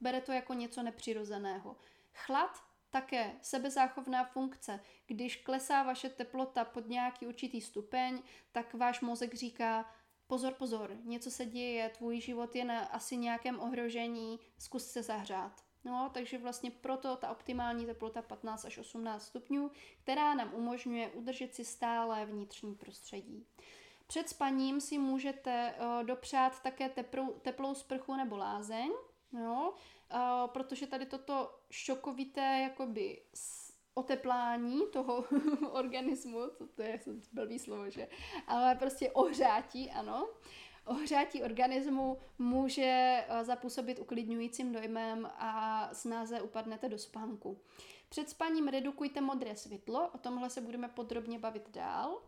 Bere 0.00 0.20
to 0.20 0.32
jako 0.32 0.54
něco 0.54 0.82
nepřirozeného. 0.82 1.76
Chlad 2.12 2.62
také 2.90 3.32
sebezáchovná 3.42 4.24
funkce. 4.24 4.80
Když 5.06 5.36
klesá 5.36 5.82
vaše 5.82 6.08
teplota 6.08 6.64
pod 6.64 6.88
nějaký 6.88 7.26
určitý 7.26 7.60
stupeň, 7.60 8.22
tak 8.52 8.74
váš 8.74 9.00
mozek 9.00 9.34
říká, 9.34 9.94
pozor, 10.26 10.52
pozor, 10.52 10.96
něco 11.04 11.30
se 11.30 11.46
děje, 11.46 11.88
tvůj 11.88 12.20
život 12.20 12.56
je 12.56 12.64
na 12.64 12.80
asi 12.80 13.16
nějakém 13.16 13.60
ohrožení, 13.60 14.40
zkus 14.58 14.86
se 14.86 15.02
zahřát. 15.02 15.63
No, 15.84 16.10
takže 16.14 16.38
vlastně 16.38 16.70
proto 16.70 17.16
ta 17.16 17.30
optimální 17.30 17.86
teplota 17.86 18.22
15 18.22 18.64
až 18.64 18.78
18 18.78 19.26
stupňů, 19.26 19.70
která 20.02 20.34
nám 20.34 20.54
umožňuje 20.54 21.08
udržet 21.08 21.54
si 21.54 21.64
stále 21.64 22.26
vnitřní 22.26 22.74
prostředí. 22.74 23.46
Před 24.06 24.28
spaním 24.28 24.80
si 24.80 24.98
můžete 24.98 25.74
uh, 25.78 26.06
dopřát 26.06 26.62
také 26.62 26.88
teplou, 26.88 27.32
teplou 27.32 27.74
sprchu 27.74 28.14
nebo 28.14 28.36
lázeň, 28.36 28.90
jo, 29.32 29.74
uh, 30.14 30.18
protože 30.46 30.86
tady 30.86 31.06
toto 31.06 31.58
šokovité 31.70 32.60
jakoby 32.62 33.22
oteplání 33.94 34.80
toho 34.92 35.24
organismu, 35.70 36.40
to, 36.58 36.66
to 36.66 36.82
je 36.82 37.00
blbý 37.32 37.58
slovo, 37.58 37.90
že? 37.90 38.08
Ale 38.46 38.74
prostě 38.74 39.10
ohřátí, 39.10 39.90
ano. 39.90 40.28
Ohřátí 40.84 41.42
organismu 41.42 42.18
může 42.38 43.24
uh, 43.30 43.42
zapůsobit 43.42 43.98
uklidňujícím 43.98 44.72
dojmem 44.72 45.26
a 45.26 45.88
snáze 45.92 46.42
upadnete 46.42 46.88
do 46.88 46.98
spánku. 46.98 47.60
Před 48.08 48.30
spaním 48.30 48.68
redukujte 48.68 49.20
modré 49.20 49.56
světlo, 49.56 50.08
o 50.08 50.18
tomhle 50.18 50.50
se 50.50 50.60
budeme 50.60 50.88
podrobně 50.88 51.38
bavit 51.38 51.70
dál. 51.70 52.22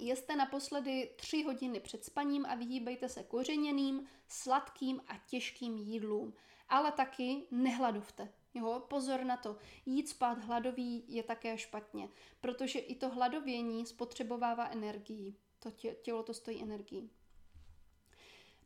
Jeste 0.00 0.36
naposledy 0.36 1.10
3 1.16 1.42
hodiny 1.42 1.80
před 1.80 2.04
spaním 2.04 2.46
a 2.46 2.54
vyhýbejte 2.54 3.08
se 3.08 3.22
kořeněným, 3.22 4.06
sladkým 4.28 5.00
a 5.08 5.12
těžkým 5.26 5.76
jídlům. 5.76 6.34
Ale 6.68 6.92
taky 6.92 7.42
nehladovte. 7.50 8.32
Jo, 8.54 8.82
pozor 8.88 9.24
na 9.24 9.36
to. 9.36 9.56
Jít 9.86 10.08
spát 10.08 10.38
hladový 10.38 11.04
je 11.08 11.22
také 11.22 11.58
špatně, 11.58 12.08
protože 12.40 12.78
i 12.78 12.94
to 12.94 13.08
hladovění 13.08 13.86
spotřebovává 13.86 14.68
energii. 14.68 15.34
To 15.58 15.70
tě, 15.70 15.94
tělo 16.02 16.22
to 16.22 16.34
stojí 16.34 16.62
energii. 16.62 17.10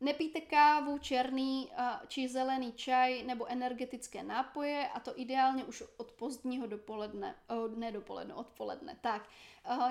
Nepijte 0.01 0.41
kávu, 0.41 0.97
černý 0.97 1.71
či 2.07 2.27
zelený 2.27 2.73
čaj 2.73 3.23
nebo 3.23 3.45
energetické 3.45 4.23
nápoje 4.23 4.87
a 4.87 4.99
to 4.99 5.19
ideálně 5.19 5.63
už 5.63 5.83
od 5.97 6.11
pozdního 6.11 6.67
dopoledne, 6.67 7.35
ne 7.75 7.91
dopoledne, 7.91 8.33
odpoledne. 8.33 8.97
Tak, 9.01 9.29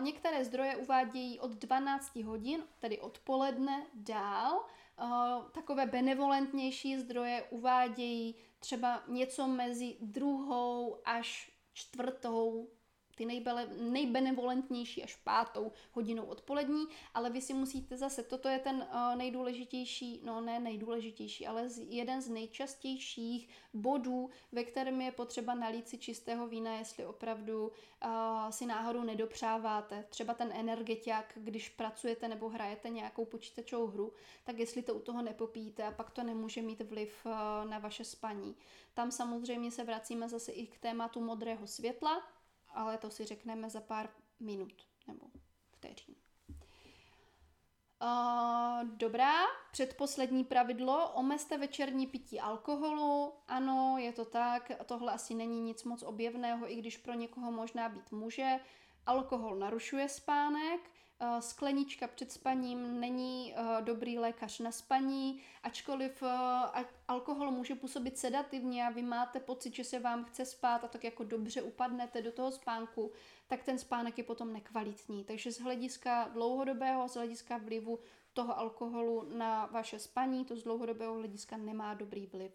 některé 0.01 0.45
zdroje 0.45 0.77
uvádějí 0.77 1.41
od 1.41 1.51
12 1.51 2.17
hodin, 2.17 2.63
tedy 2.79 2.99
odpoledne 2.99 3.87
dál, 3.95 4.65
takové 5.53 5.87
benevolentnější 5.87 6.99
zdroje 6.99 7.43
uvádějí 7.51 8.35
třeba 8.59 9.03
něco 9.09 9.47
mezi 9.49 9.97
druhou 10.01 10.99
až 11.05 11.53
čtvrtou 11.73 12.69
ty 13.21 13.27
nejbele, 13.27 13.69
nejbenevolentnější 13.81 15.05
až 15.05 15.17
pátou 15.17 15.73
hodinou 15.93 16.25
odpolední, 16.25 16.85
ale 17.15 17.31
vy 17.31 17.41
si 17.41 17.55
musíte 17.55 17.97
zase, 17.97 18.23
toto 18.23 18.49
je 18.49 18.59
ten 18.59 18.77
uh, 18.77 19.17
nejdůležitější, 19.17 20.21
no 20.25 20.41
ne 20.41 20.61
nejdůležitější, 20.61 21.47
ale 21.47 21.69
jeden 21.89 22.23
z 22.23 22.29
nejčastějších 22.29 23.49
bodů, 23.75 24.31
ve 24.53 24.65
kterém 24.65 25.01
je 25.01 25.13
potřeba 25.13 25.55
nalít 25.55 25.89
si 25.89 25.99
čistého 25.99 26.49
vína, 26.49 26.79
jestli 26.79 27.07
opravdu 27.07 27.69
uh, 27.69 28.51
si 28.51 28.67
náhodou 28.67 29.03
nedopřáváte. 29.03 30.05
Třeba 30.09 30.35
ten 30.35 30.53
energetiak, 30.55 31.33
když 31.37 31.69
pracujete 31.69 32.29
nebo 32.29 32.49
hrajete 32.49 32.89
nějakou 32.89 33.25
počítačovou 33.25 33.87
hru, 33.87 34.13
tak 34.45 34.59
jestli 34.59 34.83
to 34.83 34.95
u 34.95 35.01
toho 35.01 35.23
nepopíte 35.23 35.85
a 35.85 35.93
pak 35.93 36.11
to 36.11 36.23
nemůže 36.23 36.63
mít 36.63 36.81
vliv 36.81 37.27
uh, 37.27 37.71
na 37.71 37.79
vaše 37.79 38.05
spaní. 38.05 38.57
Tam 38.95 39.11
samozřejmě 39.11 39.71
se 39.71 39.85
vracíme 39.85 40.29
zase 40.29 40.53
i 40.53 40.67
k 40.67 40.79
tématu 40.79 41.21
modrého 41.21 41.67
světla, 41.67 42.23
ale 42.75 42.99
to 42.99 43.11
si 43.11 43.25
řekneme 43.25 43.71
za 43.71 43.81
pár 43.81 44.09
minut 44.41 44.87
nebo 45.07 45.27
vteřin. 45.71 46.15
Uh, 48.03 48.89
dobrá, 48.89 49.33
předposlední 49.73 50.45
pravidlo, 50.45 51.13
omezte 51.13 51.59
večerní 51.59 52.07
pití 52.07 52.41
alkoholu. 52.41 53.33
Ano, 53.49 53.97
je 53.99 54.13
to 54.13 54.25
tak, 54.25 54.73
tohle 54.87 55.13
asi 55.13 55.35
není 55.35 55.61
nic 55.61 55.85
moc 55.85 56.03
objevného, 56.03 56.73
i 56.73 56.77
když 56.77 56.97
pro 56.97 57.15
někoho 57.15 57.53
možná 57.53 57.89
být 57.89 58.13
může. 58.13 58.61
Alkohol 59.07 59.57
narušuje 59.57 60.09
spánek, 60.09 60.91
sklenička 61.41 62.07
před 62.07 62.33
spaním 62.33 63.01
není 63.01 63.55
eh, 63.57 63.83
dobrý 63.83 64.19
lékař 64.19 64.59
na 64.59 64.73
spaní, 64.73 65.43
ačkoliv 65.63 66.23
eh, 66.23 66.85
alkohol 67.09 67.51
může 67.51 67.75
působit 67.75 68.19
sedativně 68.19 68.87
a 68.87 68.91
vy 68.91 69.03
máte 69.03 69.41
pocit, 69.41 69.75
že 69.75 69.85
se 69.85 69.99
vám 69.99 70.25
chce 70.25 70.45
spát 70.45 70.85
a 70.85 70.89
tak 70.89 71.05
jako 71.05 71.25
dobře 71.25 71.63
upadnete 71.63 72.23
do 72.23 72.33
toho 72.33 72.53
spánku, 72.53 73.13
tak 73.49 73.63
ten 73.63 73.79
spánek 73.79 74.19
je 74.19 74.25
potom 74.25 74.53
nekvalitní. 74.53 75.25
Takže 75.25 75.53
z 75.53 75.61
hlediska 75.61 76.29
dlouhodobého, 76.33 77.09
z 77.09 77.15
hlediska 77.15 77.59
vlivu 77.59 77.99
toho 78.33 78.59
alkoholu 78.59 79.37
na 79.37 79.67
vaše 79.67 79.99
spaní, 79.99 80.45
to 80.45 80.57
z 80.57 80.63
dlouhodobého 80.63 81.15
hlediska 81.15 81.57
nemá 81.57 81.95
dobrý 81.95 82.27
vliv. 82.27 82.53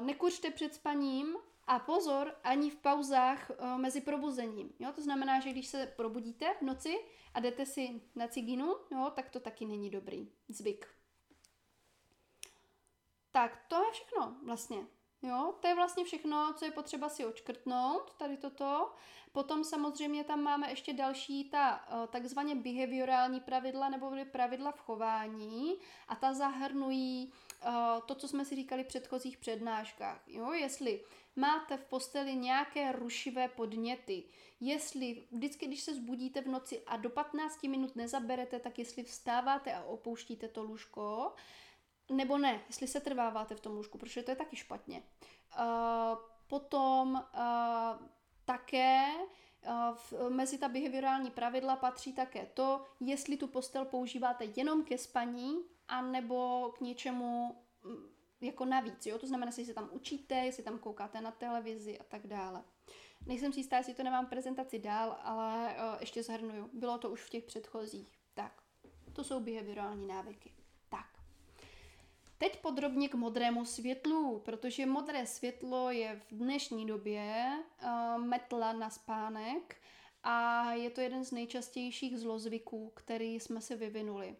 Nekuřte 0.00 0.50
před 0.50 0.74
spaním, 0.74 1.36
a 1.66 1.78
pozor, 1.78 2.34
ani 2.44 2.70
v 2.70 2.76
pauzách 2.76 3.50
uh, 3.50 3.78
mezi 3.78 4.00
probuzením. 4.00 4.72
Jo? 4.78 4.92
To 4.94 5.02
znamená, 5.02 5.40
že 5.40 5.50
když 5.50 5.66
se 5.66 5.92
probudíte 5.96 6.54
v 6.54 6.62
noci 6.62 6.98
a 7.34 7.40
jdete 7.40 7.66
si 7.66 8.02
na 8.14 8.28
ciginu, 8.28 8.76
jo, 8.92 9.12
tak 9.14 9.30
to 9.30 9.40
taky 9.40 9.66
není 9.66 9.90
dobrý 9.90 10.32
zvyk. 10.48 10.86
Tak 13.32 13.64
to 13.68 13.76
je 13.76 13.90
všechno 13.92 14.36
vlastně. 14.44 14.86
Jo, 15.22 15.54
to 15.60 15.68
je 15.68 15.74
vlastně 15.74 16.04
všechno, 16.04 16.54
co 16.56 16.64
je 16.64 16.70
potřeba 16.70 17.08
si 17.08 17.26
očkrtnout, 17.26 18.14
tady 18.14 18.36
toto. 18.36 18.92
Potom 19.32 19.64
samozřejmě 19.64 20.24
tam 20.24 20.42
máme 20.42 20.70
ještě 20.70 20.92
další 20.92 21.50
ta 21.50 21.84
eh, 21.88 22.06
takzvaně 22.06 22.54
behaviorální 22.54 23.40
pravidla 23.40 23.88
nebo 23.88 24.12
pravidla 24.32 24.72
v 24.72 24.80
chování 24.80 25.78
a 26.08 26.16
ta 26.16 26.34
zahrnují 26.34 27.32
uh, 27.66 27.72
to, 28.06 28.14
co 28.14 28.28
jsme 28.28 28.44
si 28.44 28.56
říkali 28.56 28.84
v 28.84 28.86
předchozích 28.86 29.38
přednáškách. 29.38 30.22
Jo, 30.26 30.52
jestli 30.52 31.04
máte 31.36 31.76
v 31.76 31.84
posteli 31.84 32.36
nějaké 32.36 32.92
rušivé 32.92 33.48
podněty, 33.48 34.24
jestli 34.60 35.26
vždycky, 35.30 35.66
když 35.66 35.80
se 35.80 35.94
zbudíte 35.94 36.40
v 36.40 36.48
noci 36.48 36.82
a 36.86 36.96
do 36.96 37.10
15 37.10 37.62
minut 37.62 37.96
nezaberete, 37.96 38.60
tak 38.60 38.78
jestli 38.78 39.02
vstáváte 39.02 39.74
a 39.74 39.84
opouštíte 39.84 40.48
to 40.48 40.62
lůžko, 40.62 41.34
nebo 42.10 42.38
ne, 42.38 42.64
jestli 42.66 42.86
se 42.86 43.00
trváváte 43.00 43.54
v 43.54 43.60
tom 43.60 43.72
lůžku, 43.72 43.98
protože 43.98 44.22
to 44.22 44.30
je 44.30 44.36
taky 44.36 44.56
špatně. 44.56 45.02
Uh, 45.58 46.18
potom 46.46 47.14
uh, 47.14 48.06
také 48.44 49.06
v, 49.94 50.30
mezi 50.30 50.58
ta 50.58 50.68
behaviorální 50.68 51.30
pravidla 51.30 51.76
patří 51.76 52.12
také 52.12 52.46
to, 52.54 52.84
jestli 53.00 53.36
tu 53.36 53.46
postel 53.46 53.84
používáte 53.84 54.44
jenom 54.56 54.84
ke 54.84 54.98
spaní, 54.98 55.56
anebo 55.88 56.70
k 56.78 56.80
něčemu 56.80 57.56
mm, 57.84 58.15
jako 58.40 58.64
navíc, 58.64 59.06
jo? 59.06 59.18
to 59.18 59.26
znamená, 59.26 59.48
jestli 59.48 59.64
se 59.64 59.74
tam 59.74 59.88
učíte, 59.92 60.34
jestli 60.34 60.62
tam 60.62 60.78
koukáte 60.78 61.20
na 61.20 61.30
televizi 61.30 61.98
a 61.98 62.04
tak 62.04 62.26
dále. 62.26 62.64
Nejsem 63.26 63.52
si 63.52 63.60
jistá, 63.60 63.76
jestli 63.76 63.94
to 63.94 64.02
nemám 64.02 64.26
prezentaci 64.26 64.78
dál, 64.78 65.16
ale 65.22 65.74
uh, 65.74 66.00
ještě 66.00 66.22
zhrnuju. 66.22 66.70
Bylo 66.72 66.98
to 66.98 67.10
už 67.10 67.22
v 67.22 67.30
těch 67.30 67.44
předchozích. 67.44 68.12
Tak, 68.34 68.62
to 69.12 69.24
jsou 69.24 69.40
behaviorální 69.40 70.06
návyky. 70.06 70.52
Tak. 70.88 71.06
Teď 72.38 72.60
podrobně 72.60 73.08
k 73.08 73.14
modrému 73.14 73.64
světlu, 73.64 74.38
protože 74.44 74.86
modré 74.86 75.26
světlo 75.26 75.90
je 75.90 76.20
v 76.28 76.34
dnešní 76.34 76.86
době 76.86 77.52
uh, 77.82 78.24
metla 78.24 78.72
na 78.72 78.90
spánek 78.90 79.76
a 80.22 80.72
je 80.72 80.90
to 80.90 81.00
jeden 81.00 81.24
z 81.24 81.32
nejčastějších 81.32 82.18
zlozvyků, 82.18 82.92
který 82.94 83.40
jsme 83.40 83.60
si 83.60 83.76
vyvinuli. 83.76 84.36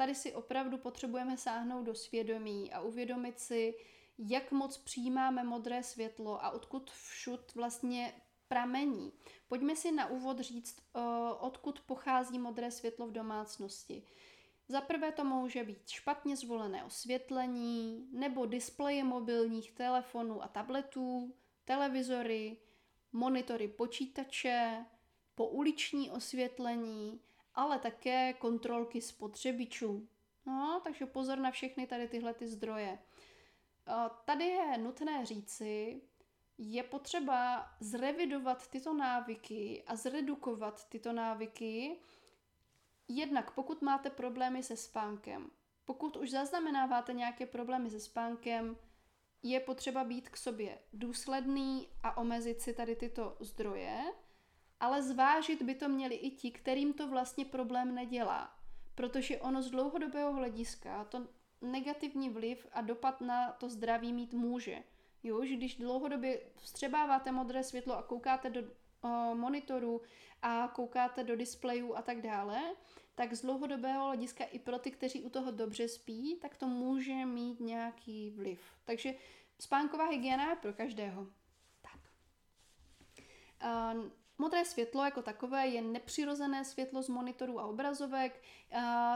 Tady 0.00 0.14
si 0.14 0.34
opravdu 0.34 0.78
potřebujeme 0.78 1.36
sáhnout 1.36 1.82
do 1.82 1.94
svědomí 1.94 2.72
a 2.72 2.80
uvědomit 2.80 3.40
si, 3.40 3.74
jak 4.18 4.52
moc 4.52 4.78
přijímáme 4.78 5.44
modré 5.44 5.82
světlo 5.82 6.44
a 6.44 6.50
odkud 6.50 6.90
všud 6.90 7.54
vlastně 7.54 8.12
pramení. 8.48 9.12
Pojďme 9.48 9.76
si 9.76 9.92
na 9.92 10.06
úvod 10.06 10.40
říct, 10.40 10.78
uh, 10.96 11.02
odkud 11.40 11.80
pochází 11.80 12.38
modré 12.38 12.70
světlo 12.70 13.06
v 13.06 13.12
domácnosti. 13.12 14.02
Za 14.68 14.80
prvé 14.80 15.12
to 15.12 15.24
může 15.24 15.64
být 15.64 15.88
špatně 15.88 16.36
zvolené 16.36 16.84
osvětlení 16.84 18.08
nebo 18.12 18.46
displeje 18.46 19.04
mobilních 19.04 19.72
telefonů 19.72 20.42
a 20.42 20.48
tabletů, 20.48 21.34
televizory, 21.64 22.56
monitory 23.12 23.68
počítače, 23.68 24.86
pouliční 25.34 26.10
osvětlení, 26.10 27.20
ale 27.54 27.78
také 27.78 28.32
kontrolky 28.32 29.00
spotřebičů. 29.00 30.08
No, 30.46 30.80
takže 30.84 31.06
pozor 31.06 31.38
na 31.38 31.50
všechny 31.50 31.86
tady 31.86 32.08
tyhle 32.08 32.34
ty 32.34 32.48
zdroje. 32.48 32.98
Tady 34.24 34.44
je 34.44 34.78
nutné 34.78 35.26
říci, 35.26 36.02
je 36.58 36.82
potřeba 36.82 37.70
zrevidovat 37.80 38.70
tyto 38.70 38.94
návyky 38.94 39.84
a 39.86 39.96
zredukovat 39.96 40.88
tyto 40.88 41.12
návyky. 41.12 41.96
Jednak 43.08 43.50
pokud 43.50 43.82
máte 43.82 44.10
problémy 44.10 44.62
se 44.62 44.76
spánkem, 44.76 45.50
pokud 45.84 46.16
už 46.16 46.30
zaznamenáváte 46.30 47.12
nějaké 47.12 47.46
problémy 47.46 47.90
se 47.90 48.00
spánkem, 48.00 48.76
je 49.42 49.60
potřeba 49.60 50.04
být 50.04 50.28
k 50.28 50.36
sobě 50.36 50.78
důsledný 50.92 51.88
a 52.02 52.16
omezit 52.16 52.60
si 52.60 52.74
tady 52.74 52.96
tyto 52.96 53.36
zdroje, 53.40 54.04
ale 54.80 55.02
zvážit 55.02 55.62
by 55.62 55.74
to 55.74 55.88
měli 55.88 56.14
i 56.14 56.30
ti, 56.30 56.50
kterým 56.50 56.92
to 56.92 57.08
vlastně 57.08 57.44
problém 57.44 57.94
nedělá. 57.94 58.60
protože 59.00 59.38
ono 59.38 59.62
z 59.62 59.70
dlouhodobého 59.70 60.32
hlediska 60.32 61.04
to 61.04 61.26
negativní 61.60 62.30
vliv 62.30 62.66
a 62.72 62.80
dopad 62.80 63.20
na 63.20 63.52
to 63.52 63.68
zdraví 63.68 64.12
mít 64.12 64.34
může. 64.34 64.82
Jo, 65.22 65.44
že 65.44 65.56
když 65.56 65.76
dlouhodobě 65.76 66.40
vstřebáváte 66.56 67.32
modré 67.32 67.64
světlo 67.64 67.98
a 67.98 68.02
koukáte 68.02 68.50
do 68.50 68.60
o, 69.00 69.08
monitoru 69.34 70.02
a 70.42 70.68
koukáte 70.68 71.24
do 71.24 71.36
displejů 71.36 71.96
a 71.96 72.02
tak 72.02 72.20
dále, 72.20 72.60
tak 73.14 73.34
z 73.34 73.42
dlouhodobého 73.42 74.06
hlediska 74.06 74.44
i 74.44 74.58
pro 74.58 74.78
ty, 74.78 74.90
kteří 74.90 75.22
u 75.22 75.30
toho 75.30 75.50
dobře 75.50 75.88
spí, 75.88 76.38
tak 76.42 76.56
to 76.56 76.66
může 76.66 77.26
mít 77.26 77.60
nějaký 77.60 78.30
vliv. 78.30 78.60
Takže 78.84 79.14
spánková 79.60 80.04
hygiena 80.04 80.50
je 80.50 80.56
pro 80.56 80.72
každého. 80.72 81.26
Tak. 81.82 82.00
Uh, 83.94 84.10
Modré 84.40 84.64
světlo 84.64 85.04
jako 85.04 85.22
takové 85.22 85.66
je 85.66 85.82
nepřirozené 85.82 86.64
světlo 86.64 87.02
z 87.02 87.08
monitorů 87.08 87.60
a 87.60 87.66
obrazovek. 87.66 88.42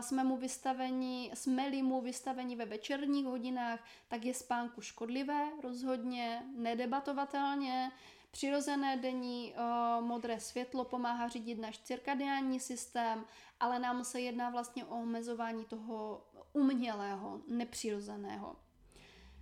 Jsme 0.01 0.25
mu 0.25 0.37
vystaveni, 0.37 1.31
jsme-li 1.35 1.83
mu 1.83 2.01
vystaveni 2.01 2.57
ve 2.57 2.65
večerních 2.65 3.27
hodinách, 3.27 3.85
tak 4.09 4.25
je 4.25 4.35
spánku 4.35 4.81
škodlivé, 4.81 5.49
rozhodně, 5.63 6.43
nedebatovatelně. 6.57 7.93
Přirozené 8.31 8.97
denní 8.97 9.55
uh, 9.55 10.05
modré 10.05 10.41
světlo 10.41 10.85
pomáhá 10.85 11.29
řídit 11.29 11.59
náš 11.59 11.79
cirkadiální 11.79 12.61
systém, 12.61 13.25
ale 13.61 13.79
nám 13.79 14.05
se 14.05 14.21
jedná 14.21 14.51
vlastně 14.51 14.85
o 14.85 15.01
omezování 15.01 15.65
toho 15.65 16.27
umělého, 16.53 17.41
nepřirozeného. 17.49 18.57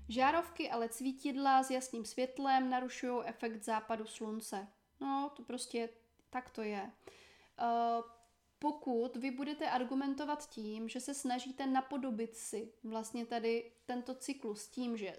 Žárovky 0.08 0.70
ale 0.70 0.88
cvítidla 0.88 1.62
s 1.62 1.70
jasným 1.70 2.04
světlem 2.04 2.70
narušují 2.70 3.22
efekt 3.24 3.64
západu 3.64 4.06
slunce. 4.06 4.68
No, 5.02 5.30
to 5.36 5.42
prostě 5.42 5.88
tak 6.30 6.50
to 6.50 6.62
je. 6.62 6.92
Uh, 7.60 8.04
pokud 8.58 9.16
vy 9.16 9.30
budete 9.30 9.70
argumentovat 9.70 10.48
tím, 10.48 10.88
že 10.88 11.00
se 11.00 11.14
snažíte 11.14 11.66
napodobit 11.66 12.36
si 12.36 12.72
vlastně 12.84 13.26
tady 13.26 13.72
tento 13.86 14.14
cyklus 14.14 14.68
tím, 14.68 14.96
že 14.96 15.16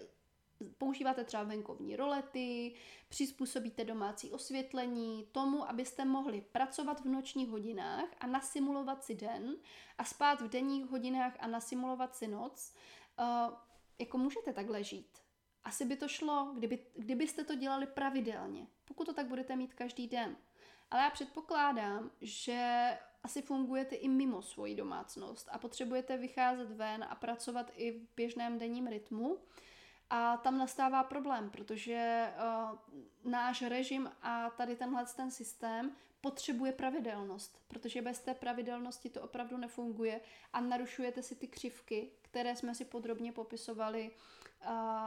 používáte 0.78 1.24
třeba 1.24 1.42
venkovní 1.42 1.96
rolety, 1.96 2.74
přizpůsobíte 3.08 3.84
domácí 3.84 4.32
osvětlení 4.32 5.28
tomu, 5.32 5.68
abyste 5.68 6.04
mohli 6.04 6.40
pracovat 6.40 7.00
v 7.00 7.08
nočních 7.08 7.48
hodinách 7.48 8.08
a 8.20 8.26
nasimulovat 8.26 9.04
si 9.04 9.14
den 9.14 9.56
a 9.98 10.04
spát 10.04 10.40
v 10.40 10.48
denních 10.48 10.90
hodinách 10.90 11.36
a 11.38 11.46
nasimulovat 11.46 12.14
si 12.14 12.28
noc, 12.28 12.74
uh, 13.18 13.54
jako 13.98 14.18
můžete 14.18 14.52
takhle 14.52 14.84
žít. 14.84 15.23
Asi 15.64 15.84
by 15.84 15.96
to 15.96 16.08
šlo, 16.08 16.52
kdyby, 16.54 16.78
kdybyste 16.96 17.44
to 17.44 17.54
dělali 17.54 17.86
pravidelně, 17.86 18.66
pokud 18.84 19.04
to 19.04 19.14
tak 19.14 19.26
budete 19.26 19.56
mít 19.56 19.74
každý 19.74 20.06
den. 20.06 20.36
Ale 20.90 21.02
já 21.02 21.10
předpokládám, 21.10 22.10
že 22.20 22.90
asi 23.22 23.42
fungujete 23.42 23.96
i 23.96 24.08
mimo 24.08 24.42
svoji 24.42 24.74
domácnost 24.74 25.48
a 25.52 25.58
potřebujete 25.58 26.16
vycházet 26.16 26.70
ven 26.70 27.04
a 27.08 27.14
pracovat 27.14 27.72
i 27.76 27.92
v 27.92 28.06
běžném 28.16 28.58
denním 28.58 28.86
rytmu. 28.86 29.38
A 30.10 30.36
tam 30.36 30.58
nastává 30.58 31.04
problém, 31.04 31.50
protože 31.50 32.32
uh, 32.36 33.30
náš 33.30 33.62
režim 33.62 34.10
a 34.22 34.50
tady 34.50 34.76
tenhle 34.76 35.06
ten 35.16 35.30
systém 35.30 35.96
potřebuje 36.20 36.72
pravidelnost, 36.72 37.60
protože 37.68 38.02
bez 38.02 38.18
té 38.18 38.34
pravidelnosti 38.34 39.10
to 39.10 39.22
opravdu 39.22 39.56
nefunguje 39.56 40.20
a 40.52 40.60
narušujete 40.60 41.22
si 41.22 41.36
ty 41.36 41.48
křivky, 41.48 42.10
které 42.22 42.56
jsme 42.56 42.74
si 42.74 42.84
podrobně 42.84 43.32
popisovali 43.32 44.10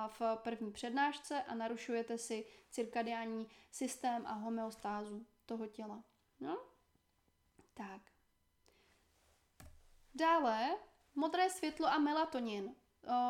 v 0.07 0.21
první 0.35 0.71
přednášce 0.71 1.43
a 1.43 1.55
narušujete 1.55 2.17
si 2.17 2.45
cirkadiální 2.69 3.47
systém 3.71 4.25
a 4.25 4.33
homeostázu 4.33 5.25
toho 5.45 5.67
těla. 5.67 6.03
No? 6.39 6.57
Tak. 7.73 8.01
Dále 10.15 10.75
modré 11.15 11.49
světlo 11.49 11.87
a 11.87 11.97
melatonin 11.97 12.75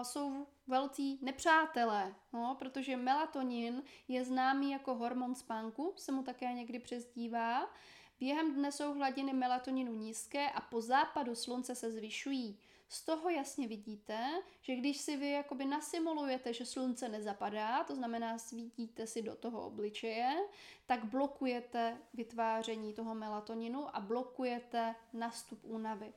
jsou 0.03 0.47
velcí 0.67 1.19
nepřátelé, 1.21 2.15
no, 2.33 2.55
protože 2.59 2.97
melatonin 2.97 3.83
je 4.07 4.25
známý 4.25 4.71
jako 4.71 4.95
hormon 4.95 5.35
spánku, 5.35 5.93
se 5.97 6.11
mu 6.11 6.23
také 6.23 6.53
někdy 6.53 6.79
přezdívá. 6.79 7.69
Během 8.19 8.53
dne 8.53 8.71
jsou 8.71 8.93
hladiny 8.93 9.33
melatoninu 9.33 9.93
nízké 9.93 10.49
a 10.49 10.61
po 10.61 10.81
západu 10.81 11.35
slunce 11.35 11.75
se 11.75 11.91
zvyšují. 11.91 12.59
Z 12.89 13.05
toho 13.05 13.29
jasně 13.29 13.67
vidíte, 13.67 14.41
že 14.61 14.75
když 14.75 14.97
si 14.97 15.17
vy 15.17 15.29
jakoby 15.29 15.65
nasimulujete, 15.65 16.53
že 16.53 16.65
slunce 16.65 17.09
nezapadá, 17.09 17.83
to 17.83 17.95
znamená 17.95 18.37
svítíte 18.37 19.07
si 19.07 19.21
do 19.21 19.35
toho 19.35 19.65
obličeje, 19.65 20.35
tak 20.85 21.05
blokujete 21.05 21.97
vytváření 22.13 22.93
toho 22.93 23.15
melatoninu 23.15 23.95
a 23.95 23.99
blokujete 23.99 24.95
nastup 25.13 25.59
únavy. 25.63 26.13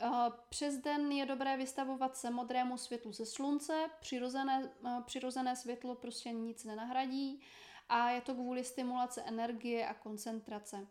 Eh, 0.00 0.08
přes 0.48 0.76
den 0.76 1.12
je 1.12 1.26
dobré 1.26 1.56
vystavovat 1.56 2.16
se 2.16 2.30
modrému 2.30 2.76
světlu 2.76 3.12
ze 3.12 3.26
slunce, 3.26 3.90
přirozené, 4.00 4.70
eh, 4.86 5.02
přirozené 5.06 5.56
světlo 5.56 5.94
prostě 5.94 6.32
nic 6.32 6.64
nenahradí 6.64 7.40
a 7.88 8.10
je 8.10 8.20
to 8.20 8.34
kvůli 8.34 8.64
stimulace 8.64 9.22
energie 9.22 9.86
a 9.86 9.94
koncentrace. 9.94 10.86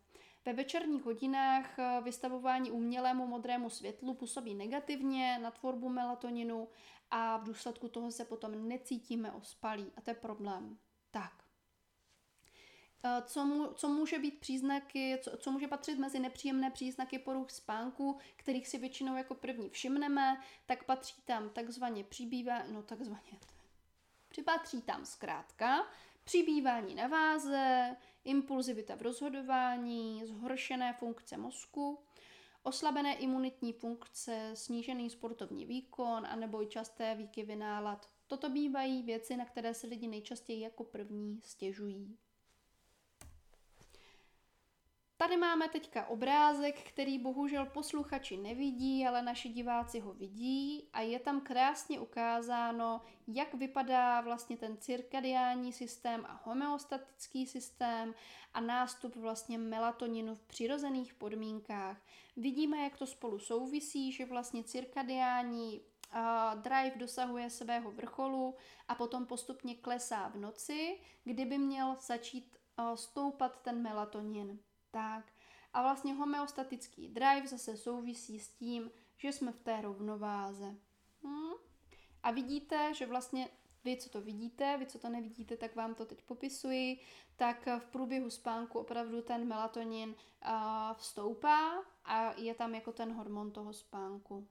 Ve 0.47 0.53
večerních 0.53 1.03
hodinách 1.03 1.79
eh, 1.79 2.01
vystavování 2.01 2.71
umělému 2.71 3.27
modrému 3.27 3.69
světlu 3.69 4.13
působí 4.13 4.55
negativně 4.55 5.39
na 5.39 5.51
tvorbu 5.51 5.89
melatoninu 5.89 6.67
a 7.12 7.38
v 7.38 7.43
důsledku 7.43 7.89
toho 7.89 8.12
se 8.12 8.25
potom 8.25 8.67
necítíme 8.67 9.31
ospalí 9.31 9.91
a 9.97 10.01
to 10.01 10.12
je 10.12 10.15
problém. 10.15 10.77
Tak. 11.12 11.43
Eh, 13.03 13.21
co, 13.25 13.45
mu, 13.45 13.73
co 13.73 13.89
může 13.89 14.19
být 14.19 14.39
příznaky, 14.39 15.19
co, 15.21 15.38
co 15.38 15.51
může 15.51 15.67
patřit 15.67 15.99
mezi 15.99 16.19
nepříjemné 16.19 16.71
příznaky 16.71 17.19
poruch 17.19 17.51
spánku, 17.51 18.17
kterých 18.36 18.67
si 18.67 18.77
většinou 18.77 19.15
jako 19.15 19.36
první 19.36 19.69
všimneme, 19.69 20.41
tak 20.65 20.83
patří 20.83 21.21
tam 21.25 21.49
takzvaně 21.49 22.03
přibývá, 22.03 22.63
no 22.71 22.83
takzvaně, 22.83 23.39
připatří 24.29 24.81
tam 24.81 25.05
zkrátka 25.05 25.88
přibývání 26.27 26.95
na 26.95 27.07
váze, 27.07 27.95
impulzivita 28.27 28.95
v 28.95 29.01
rozhodování, 29.01 30.21
zhoršené 30.25 30.93
funkce 30.93 31.37
mozku, 31.37 31.99
oslabené 32.63 33.15
imunitní 33.15 33.73
funkce, 33.73 34.51
snížený 34.53 35.09
sportovní 35.09 35.65
výkon 35.65 36.25
a 36.25 36.35
nebo 36.35 36.63
i 36.63 36.67
časté 36.67 37.15
výkyvy 37.15 37.55
nálad. 37.55 38.09
Toto 38.27 38.49
bývají 38.49 39.03
věci, 39.03 39.37
na 39.37 39.45
které 39.45 39.73
se 39.73 39.87
lidi 39.87 40.07
nejčastěji 40.07 40.61
jako 40.61 40.83
první 40.83 41.41
stěžují. 41.43 42.17
Tady 45.19 45.38
máme 45.38 45.69
teďka 45.69 46.08
obrázek, 46.08 46.89
který 46.89 47.19
bohužel 47.19 47.65
posluchači 47.65 48.38
nevidí, 48.38 49.08
ale 49.08 49.21
naši 49.21 49.49
diváci 49.49 49.99
ho 49.99 50.13
vidí 50.13 50.89
a 50.93 51.01
je 51.01 51.19
tam 51.19 51.41
krásně 51.41 51.99
ukázáno, 51.99 53.01
jak 53.27 53.53
vypadá 53.53 54.21
vlastně 54.21 54.58
ten 54.58 54.77
cirkadiální 54.77 55.73
systém 55.73 56.25
a 56.25 56.41
homeostatický 56.43 57.45
systém 57.45 58.13
a 58.53 58.62
nástup 58.62 59.15
vlastně 59.15 59.58
melatoninu 59.58 60.36
v 60.36 60.41
přirozených 60.41 61.13
podmínkách. 61.13 62.01
Vidíme, 62.36 62.77
jak 62.77 62.97
to 62.97 63.08
spolu 63.08 63.39
souvisí, 63.39 64.12
že 64.12 64.25
vlastně 64.25 64.63
cirkadiální 64.63 65.82
drive 66.56 66.97
dosahuje 66.97 67.49
svého 67.49 67.91
vrcholu 67.91 68.56
a 68.88 68.95
potom 68.95 69.25
postupně 69.25 69.75
klesá 69.75 70.27
v 70.27 70.38
noci, 70.38 70.99
kdyby 71.23 71.58
měl 71.58 71.95
začít 72.01 72.58
stoupat 72.95 73.62
ten 73.62 73.82
melatonin 73.82 74.60
tak. 74.97 75.25
A 75.73 75.81
vlastně 75.81 76.13
homeostatický 76.13 77.07
drive 77.07 77.47
zase 77.47 77.77
souvisí 77.77 78.39
s 78.39 78.49
tím, 78.49 78.91
že 79.17 79.31
jsme 79.31 79.51
v 79.51 79.60
té 79.60 79.81
rovnováze. 79.81 80.75
Hm? 81.23 81.53
A 82.23 82.31
vidíte, 82.31 82.93
že 82.93 83.05
vlastně 83.05 83.49
vy, 83.83 83.97
co 83.97 84.10
to 84.10 84.21
vidíte, 84.21 84.77
vy, 84.77 84.86
co 84.86 84.99
to 84.99 85.10
nevidíte, 85.10 85.57
tak 85.57 85.75
vám 85.75 85.95
to 85.95 86.05
teď 86.05 86.21
popisuji, 86.21 86.99
tak 87.36 87.67
v 87.79 87.86
průběhu 87.86 88.29
spánku 88.29 88.79
opravdu 88.79 89.21
ten 89.21 89.47
melatonin 89.47 90.10
uh, 90.10 90.55
vstoupá 90.93 91.83
a 92.05 92.33
je 92.38 92.55
tam 92.55 92.75
jako 92.75 92.91
ten 92.91 93.13
hormon 93.13 93.51
toho 93.51 93.73
spánku. 93.73 94.47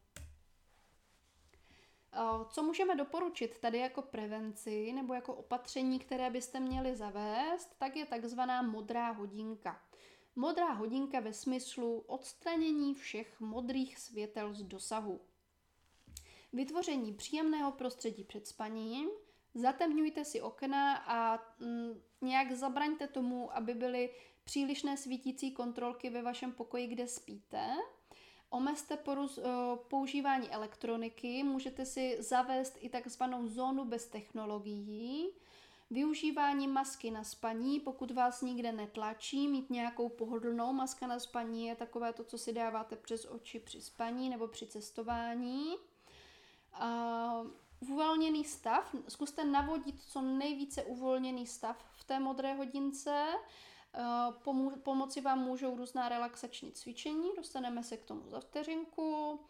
Co 2.49 2.63
můžeme 2.63 2.97
doporučit 2.97 3.59
tady 3.59 3.79
jako 3.79 4.03
prevenci 4.03 4.93
nebo 4.93 5.15
jako 5.15 5.35
opatření, 5.35 5.99
které 5.99 6.31
byste 6.31 6.61
měli 6.61 6.97
zavést, 6.97 7.75
tak 7.79 7.97
je 7.97 8.07
takzvaná 8.07 8.63
modrá 8.63 9.11
hodinka. 9.11 9.86
Modrá 10.37 10.73
hodinka 10.73 11.21
ve 11.21 11.33
smyslu 11.33 12.05
odstranění 12.07 12.95
všech 12.95 13.41
modrých 13.41 13.99
světel 13.99 14.55
z 14.55 14.63
dosahu. 14.63 15.21
Vytvoření 16.53 17.13
příjemného 17.13 17.73
prostředí 17.73 18.25
před 18.25 18.47
spaním, 18.47 19.09
zatemňujte 19.55 20.25
si 20.25 20.41
okna 20.41 20.97
a 20.97 21.43
mm, 21.61 22.03
nějak 22.21 22.53
zabraňte 22.53 23.09
tomu, 23.09 23.57
aby 23.57 23.75
byly 23.75 24.11
přílišné 24.45 24.97
svítící 24.97 25.53
kontrolky 25.53 26.11
ve 26.11 26.23
vašem 26.23 26.53
pokoji, 26.53 26.87
kde 26.87 27.07
spíte. 27.07 27.77
Omezte 28.51 28.97
poruz, 28.97 29.39
používání 29.89 30.51
elektroniky, 30.51 31.43
můžete 31.43 31.87
si 31.87 32.17
zavést 32.23 32.77
i 32.81 32.89
takzvanou 32.89 33.47
zónu 33.47 33.85
bez 33.85 34.07
technologií, 34.07 35.29
Využívání 35.91 36.69
masky 36.69 37.11
na 37.11 37.25
spaní, 37.25 37.81
pokud 37.81 38.11
vás 38.11 38.43
nikde 38.43 38.73
netlačí, 38.73 39.49
mít 39.49 39.71
nějakou 39.71 40.09
pohodlnou 40.09 40.73
maska 40.73 41.07
na 41.07 41.19
spaní 41.19 41.67
je 41.67 41.77
takové 41.77 42.13
to, 42.13 42.25
co 42.25 42.39
si 42.39 42.53
dáváte 42.53 42.97
přes 42.97 43.27
oči 43.31 43.61
při 43.61 43.81
spaní 43.81 44.31
nebo 44.31 44.49
při 44.49 44.67
cestování. 44.67 45.75
Uh, 46.83 47.47
uvolněný 47.81 48.45
stav, 48.45 48.95
zkuste 49.09 49.45
navodit 49.45 50.03
co 50.03 50.21
nejvíce 50.21 50.85
uvolněný 50.85 51.47
stav 51.47 51.85
v 51.97 52.05
té 52.05 52.21
modré 52.21 52.55
hodince. 52.55 53.27
Pomu- 54.45 54.81
pomoci 54.83 55.21
vám 55.21 55.39
můžou 55.39 55.77
různá 55.77 56.09
relaxační 56.09 56.73
cvičení, 56.73 57.31
dostaneme 57.37 57.83
se 57.83 57.97
k 57.97 58.05
tomu 58.05 58.31
za 58.31 58.41
vteřinku. 58.41 59.41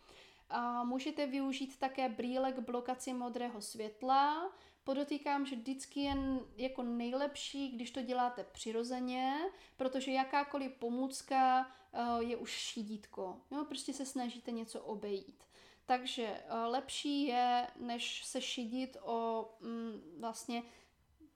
A 0.50 0.84
můžete 0.84 1.26
využít 1.26 1.78
také 1.78 2.08
brýle 2.08 2.52
k 2.52 2.58
blokaci 2.58 3.12
modrého 3.12 3.60
světla. 3.60 4.52
Podotýkám, 4.86 5.46
že 5.46 5.56
vždycky 5.56 6.00
je 6.00 6.16
jako 6.56 6.82
nejlepší, 6.82 7.68
když 7.68 7.90
to 7.90 8.02
děláte 8.02 8.44
přirozeně, 8.44 9.34
protože 9.76 10.12
jakákoliv 10.12 10.72
pomůcka 10.72 11.70
je 12.18 12.36
už 12.36 12.50
šídítko. 12.50 13.40
Jo? 13.50 13.64
Prostě 13.64 13.92
se 13.92 14.06
snažíte 14.06 14.50
něco 14.50 14.80
obejít. 14.80 15.44
Takže 15.86 16.42
lepší 16.66 17.26
je, 17.26 17.66
než 17.76 18.24
se 18.24 18.40
šidit 18.40 18.96
o 19.02 19.48
mm, 19.60 20.18
vlastně 20.20 20.62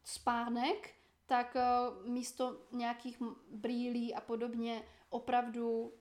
spánek, 0.05 0.95
tak 1.27 1.57
místo 2.05 2.61
nějakých 2.73 3.23
brýlí 3.51 4.15
a 4.15 4.21
podobně 4.21 4.83
opravdu 5.09 5.93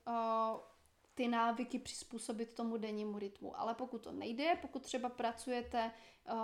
ty 1.14 1.28
návyky 1.28 1.80
přizpůsobit 1.80 2.54
tomu 2.54 2.78
dennímu 2.78 3.20
rytmu. 3.20 3.60
Ale 3.60 3.74
pokud 3.74 4.02
to 4.02 4.12
nejde, 4.12 4.58
pokud 4.62 4.84
třeba 4.84 5.10
pracujete 5.10 5.92
uh, 6.32 6.38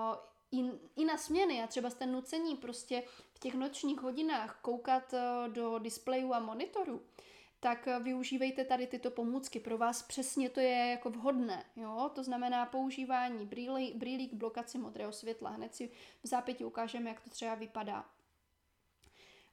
i, 0.52 0.72
i 0.96 1.06
na 1.06 1.18
směny 1.18 1.64
a 1.64 1.68
třeba 1.68 1.90
jste 1.90 2.06
nucení 2.06 2.56
prostě 2.56 3.04
v 3.34 3.40
těch 3.40 3.54
nočních 3.54 4.02
hodinách 4.02 4.60
koukat 4.62 5.14
uh, 5.14 5.54
do 5.54 5.80
displejů 5.80 6.34
a 6.34 6.40
monitoru, 6.40 7.02
tak 7.60 7.88
uh, 7.88 8.04
využívejte 8.04 8.66
tady 8.66 8.88
tyto 8.88 9.12
pomůcky. 9.12 9.60
Pro 9.60 9.78
vás 9.78 10.04
přesně 10.04 10.50
to 10.50 10.60
je 10.60 10.90
jako 10.90 11.10
vhodné. 11.10 11.66
Jo? 11.76 12.12
To 12.16 12.24
znamená 12.24 12.66
používání 12.66 13.46
brýlí, 13.46 13.94
brýlí 13.94 14.30
k 14.30 14.34
blokaci 14.34 14.78
modrého 14.78 15.12
světla. 15.12 15.50
Hned 15.50 15.76
si 15.76 15.92
v 16.24 16.28
zápěti 16.28 16.66
ukážeme, 16.66 17.10
jak 17.10 17.22
to 17.22 17.30
třeba 17.30 17.56
vypadá. 17.56 18.06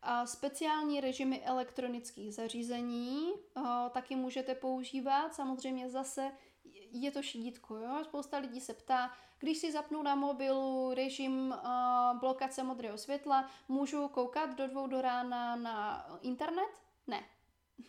A 0.03 0.27
speciální 0.27 1.01
režimy 1.01 1.43
elektronických 1.43 2.35
zařízení 2.35 3.33
uh, 3.33 3.65
taky 3.91 4.17
můžete 4.17 4.55
používat. 4.55 5.35
Samozřejmě 5.35 5.91
zase 5.91 6.33
je 6.93 7.11
to 7.11 7.23
šidítko. 7.23 7.77
Jo? 7.77 8.05
Spousta 8.05 8.39
lidí 8.39 8.61
se 8.61 8.75
ptá, 8.75 9.13
když 9.39 9.59
si 9.59 9.73
zapnu 9.73 10.03
na 10.03 10.15
mobilu 10.15 10.95
režim 10.95 11.55
uh, 11.65 12.21
blokace 12.21 12.63
modrého 12.63 12.99
světla, 12.99 13.51
můžu 13.69 14.09
koukat 14.09 14.55
do 14.55 14.67
dvou 14.67 14.87
do 14.87 15.01
rána 15.01 15.57
na 15.57 16.07
internet? 16.23 16.83
Ne, 17.07 17.25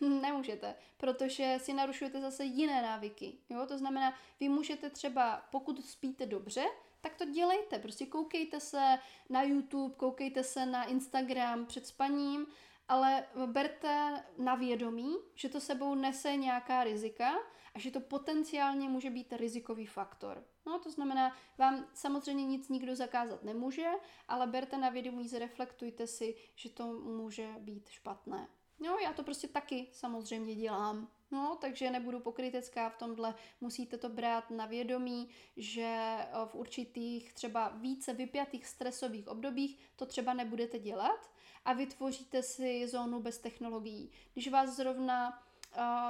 Nemůžete, 0.00 0.74
protože 0.96 1.58
si 1.62 1.72
narušujete 1.72 2.20
zase 2.20 2.44
jiné 2.44 2.82
návyky. 2.82 3.38
Jo? 3.48 3.66
To 3.66 3.78
znamená, 3.78 4.14
vy 4.40 4.48
můžete 4.48 4.90
třeba, 4.90 5.46
pokud 5.50 5.84
spíte 5.84 6.26
dobře, 6.26 6.64
tak 7.00 7.14
to 7.14 7.24
dělejte. 7.24 7.78
Prostě 7.78 8.06
koukejte 8.06 8.60
se 8.60 8.98
na 9.28 9.42
YouTube, 9.42 9.94
koukejte 9.94 10.42
se 10.42 10.66
na 10.66 10.84
Instagram 10.84 11.66
před 11.66 11.86
spaním, 11.86 12.46
ale 12.88 13.24
berte 13.46 14.24
na 14.38 14.54
vědomí, 14.54 15.16
že 15.34 15.48
to 15.48 15.60
sebou 15.60 15.94
nese 15.94 16.36
nějaká 16.36 16.84
rizika 16.84 17.34
a 17.74 17.78
že 17.78 17.90
to 17.90 18.00
potenciálně 18.00 18.88
může 18.88 19.10
být 19.10 19.32
rizikový 19.32 19.86
faktor. 19.86 20.44
No, 20.66 20.78
to 20.78 20.90
znamená, 20.90 21.36
vám 21.58 21.86
samozřejmě 21.94 22.46
nic 22.46 22.68
nikdo 22.68 22.96
zakázat 22.96 23.42
nemůže, 23.42 23.86
ale 24.28 24.46
berte 24.46 24.78
na 24.78 24.88
vědomí, 24.88 25.28
zreflektujte 25.28 26.06
si, 26.06 26.36
že 26.54 26.70
to 26.70 26.86
může 26.92 27.54
být 27.58 27.88
špatné. 27.88 28.48
No, 28.80 28.98
já 28.98 29.12
to 29.12 29.22
prostě 29.22 29.48
taky 29.48 29.88
samozřejmě 29.92 30.54
dělám. 30.54 31.08
No, 31.30 31.58
takže 31.60 31.90
nebudu 31.90 32.20
pokrytecká 32.20 32.90
v 32.90 32.96
tomhle, 32.96 33.34
musíte 33.60 33.98
to 33.98 34.08
brát 34.08 34.50
na 34.50 34.66
vědomí, 34.66 35.28
že 35.56 36.18
v 36.46 36.54
určitých 36.54 37.32
třeba 37.32 37.68
více 37.68 38.12
vypjatých 38.12 38.66
stresových 38.66 39.28
obdobích 39.28 39.78
to 39.96 40.06
třeba 40.06 40.34
nebudete 40.34 40.78
dělat 40.78 41.30
a 41.64 41.72
vytvoříte 41.72 42.42
si 42.42 42.88
zónu 42.88 43.20
bez 43.20 43.38
technologií. 43.38 44.10
Když 44.32 44.48
vás 44.48 44.76
zrovna 44.76 45.42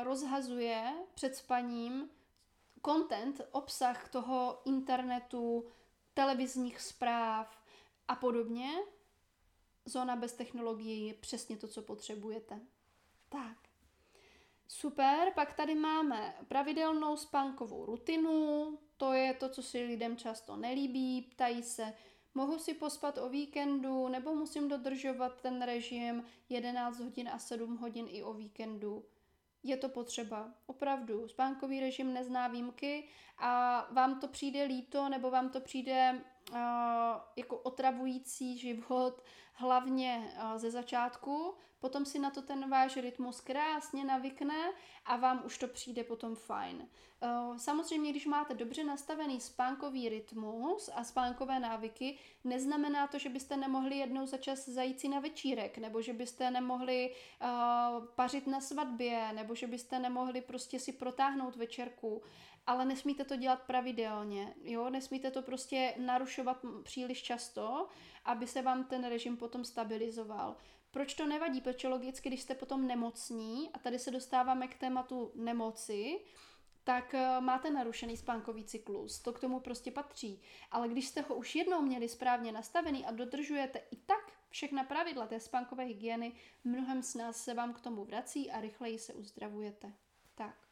rozhazuje 0.02 0.94
před 1.14 1.36
spaním 1.36 2.10
content, 2.84 3.40
obsah 3.50 4.08
toho 4.08 4.60
internetu, 4.64 5.66
televizních 6.14 6.80
zpráv 6.80 7.62
a 8.08 8.16
podobně, 8.16 8.70
zóna 9.84 10.16
bez 10.16 10.32
technologií 10.32 11.06
je 11.06 11.14
přesně 11.14 11.56
to, 11.56 11.68
co 11.68 11.82
potřebujete. 11.82 12.60
Tak. 13.28 13.56
Super, 14.68 15.32
pak 15.34 15.54
tady 15.54 15.74
máme 15.74 16.34
pravidelnou 16.48 17.16
spánkovou 17.16 17.86
rutinu, 17.86 18.78
to 18.96 19.12
je 19.12 19.34
to, 19.34 19.48
co 19.48 19.62
si 19.62 19.84
lidem 19.84 20.16
často 20.16 20.56
nelíbí, 20.56 21.22
ptají 21.22 21.62
se, 21.62 21.94
mohu 22.34 22.58
si 22.58 22.74
pospat 22.74 23.18
o 23.18 23.28
víkendu, 23.28 24.08
nebo 24.08 24.34
musím 24.34 24.68
dodržovat 24.68 25.40
ten 25.40 25.62
režim 25.62 26.24
11 26.48 27.00
hodin 27.00 27.28
a 27.28 27.38
7 27.38 27.76
hodin 27.76 28.06
i 28.10 28.22
o 28.22 28.32
víkendu. 28.32 29.04
Je 29.64 29.76
to 29.76 29.88
potřeba, 29.88 30.54
opravdu. 30.66 31.28
Spánkový 31.28 31.80
režim 31.80 32.14
nezná 32.14 32.48
výjimky 32.48 33.08
a 33.38 33.86
vám 33.92 34.20
to 34.20 34.28
přijde 34.28 34.64
líto, 34.64 35.08
nebo 35.08 35.30
vám 35.30 35.48
to 35.48 35.60
přijde 35.60 36.24
uh, 36.50 36.58
jako 37.36 37.56
otravující 37.56 38.58
život, 38.58 39.22
hlavně 39.52 40.32
uh, 40.36 40.58
ze 40.58 40.70
začátku, 40.70 41.54
potom 41.80 42.04
si 42.04 42.18
na 42.18 42.30
to 42.30 42.42
ten 42.42 42.70
váš 42.70 42.96
rytmus 42.96 43.40
krásně 43.40 44.04
navykne 44.04 44.72
a 45.04 45.16
vám 45.16 45.42
už 45.46 45.58
to 45.58 45.68
přijde 45.68 46.04
potom 46.04 46.36
fajn. 46.36 46.88
Uh, 47.20 47.56
samozřejmě, 47.56 48.10
když 48.10 48.26
máte 48.26 48.54
dobře 48.54 48.84
nastavený 48.84 49.40
spánkový 49.40 50.08
rytmus 50.08 50.90
a 50.94 51.04
spánkové 51.04 51.60
návyky, 51.60 52.18
neznamená 52.44 53.06
to, 53.06 53.18
že 53.18 53.28
byste 53.28 53.56
nemohli 53.56 53.96
jednou 53.96 54.26
za 54.26 54.36
čas 54.36 54.68
zajít 54.68 55.00
si 55.00 55.08
na 55.08 55.20
večírek, 55.20 55.78
nebo 55.78 56.02
že 56.02 56.12
byste 56.12 56.50
nemohli 56.50 57.14
pařit 58.14 58.46
na 58.46 58.60
svatbě, 58.60 59.32
nebo 59.32 59.54
že 59.54 59.66
byste 59.66 59.98
nemohli 59.98 60.40
prostě 60.40 60.80
si 60.80 60.92
protáhnout 60.92 61.56
večerku 61.56 62.22
ale 62.66 62.84
nesmíte 62.84 63.24
to 63.24 63.36
dělat 63.36 63.62
pravidelně, 63.62 64.54
jo, 64.62 64.90
nesmíte 64.90 65.30
to 65.30 65.42
prostě 65.42 65.94
narušovat 65.98 66.64
příliš 66.82 67.22
často, 67.22 67.88
aby 68.24 68.46
se 68.46 68.62
vám 68.62 68.84
ten 68.84 69.04
režim 69.04 69.36
potom 69.36 69.64
stabilizoval. 69.64 70.56
Proč 70.90 71.14
to 71.14 71.26
nevadí? 71.26 71.60
Protože 71.60 71.88
logicky, 71.88 72.28
když 72.28 72.42
jste 72.42 72.54
potom 72.54 72.86
nemocní, 72.86 73.70
a 73.74 73.78
tady 73.78 73.98
se 73.98 74.10
dostáváme 74.10 74.68
k 74.68 74.78
tématu 74.78 75.32
nemoci, 75.34 76.20
tak 76.84 77.14
eh, 77.14 77.40
máte 77.40 77.70
narušený 77.70 78.16
spánkový 78.16 78.64
cyklus. 78.64 79.20
To 79.20 79.32
k 79.32 79.40
tomu 79.40 79.60
prostě 79.60 79.90
patří. 79.90 80.42
Ale 80.70 80.88
když 80.88 81.08
jste 81.08 81.20
ho 81.20 81.34
už 81.34 81.54
jednou 81.54 81.82
měli 81.82 82.08
správně 82.08 82.52
nastavený 82.52 83.06
a 83.06 83.10
dodržujete 83.10 83.78
i 83.78 83.96
tak 83.96 84.32
všechna 84.48 84.84
pravidla 84.84 85.26
té 85.26 85.40
spánkové 85.40 85.84
hygieny, 85.84 86.32
mnohem 86.64 87.02
s 87.02 87.14
nás 87.14 87.44
se 87.44 87.54
vám 87.54 87.72
k 87.74 87.80
tomu 87.80 88.04
vrací 88.04 88.50
a 88.50 88.60
rychleji 88.60 88.98
se 88.98 89.14
uzdravujete. 89.14 89.92
Tak. 90.34 90.63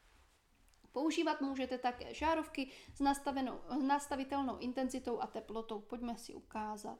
Používat 0.93 1.41
můžete 1.41 1.77
také 1.77 2.13
žárovky 2.13 2.71
s 2.95 2.99
nastavenou, 2.99 3.59
nastavitelnou 3.81 4.57
intenzitou 4.57 5.19
a 5.19 5.27
teplotou. 5.27 5.79
Pojďme 5.79 6.17
si 6.17 6.33
ukázat. 6.33 6.99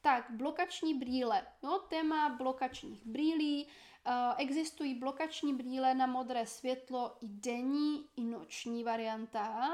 Tak, 0.00 0.30
blokační 0.30 0.94
brýle. 0.94 1.46
No, 1.62 1.78
téma 1.78 2.28
blokačních 2.28 3.06
brýlí. 3.06 3.66
Uh, 3.66 4.12
existují 4.36 4.94
blokační 4.94 5.54
brýle 5.54 5.94
na 5.94 6.06
modré 6.06 6.46
světlo 6.46 7.16
i 7.20 7.28
denní, 7.28 8.08
i 8.16 8.24
noční 8.24 8.84
varianta. 8.84 9.70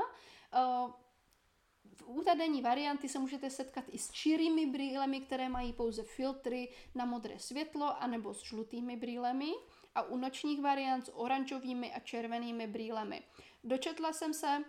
U 2.04 2.22
té 2.22 2.34
denní 2.34 2.62
varianty 2.62 3.08
se 3.08 3.18
můžete 3.18 3.50
setkat 3.50 3.84
i 3.88 3.98
s 3.98 4.10
čirými 4.10 4.66
brýlemi, 4.66 5.20
které 5.20 5.48
mají 5.48 5.72
pouze 5.72 6.02
filtry 6.02 6.68
na 6.94 7.04
modré 7.04 7.38
světlo, 7.38 8.02
anebo 8.02 8.34
s 8.34 8.42
žlutými 8.42 8.96
brýlemi 8.96 9.52
a 9.94 10.02
u 10.02 10.16
nočních 10.16 10.60
variant 10.60 11.06
s 11.06 11.14
oranžovými 11.14 11.92
a 11.92 12.00
červenými 12.00 12.66
brýlemi. 12.66 13.22
Dočetla 13.64 14.12
jsem 14.12 14.34
se, 14.34 14.64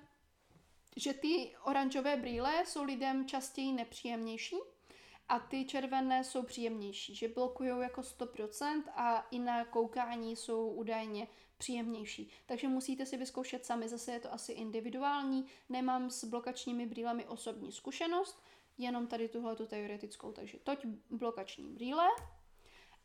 že 0.95 1.13
ty 1.13 1.55
oranžové 1.63 2.17
brýle 2.17 2.65
jsou 2.65 2.83
lidem 2.83 3.27
častěji 3.27 3.73
nepříjemnější 3.73 4.55
a 5.29 5.39
ty 5.39 5.65
červené 5.65 6.23
jsou 6.23 6.43
příjemnější, 6.43 7.15
že 7.15 7.27
blokují 7.27 7.69
jako 7.69 8.01
100% 8.01 8.83
a 8.95 9.27
i 9.31 9.39
na 9.39 9.65
koukání 9.65 10.35
jsou 10.35 10.69
údajně 10.69 11.27
příjemnější. 11.57 12.31
Takže 12.45 12.67
musíte 12.67 13.05
si 13.05 13.17
vyzkoušet 13.17 13.65
sami, 13.65 13.89
zase 13.89 14.11
je 14.11 14.19
to 14.19 14.33
asi 14.33 14.51
individuální, 14.51 15.45
nemám 15.69 16.09
s 16.09 16.23
blokačními 16.23 16.85
brýlemi 16.85 17.25
osobní 17.27 17.71
zkušenost, 17.71 18.43
jenom 18.77 19.07
tady 19.07 19.29
tuhle 19.29 19.55
tu 19.55 19.65
teoretickou, 19.65 20.31
takže 20.31 20.57
toť 20.63 20.85
blokační 21.09 21.69
brýle. 21.69 22.07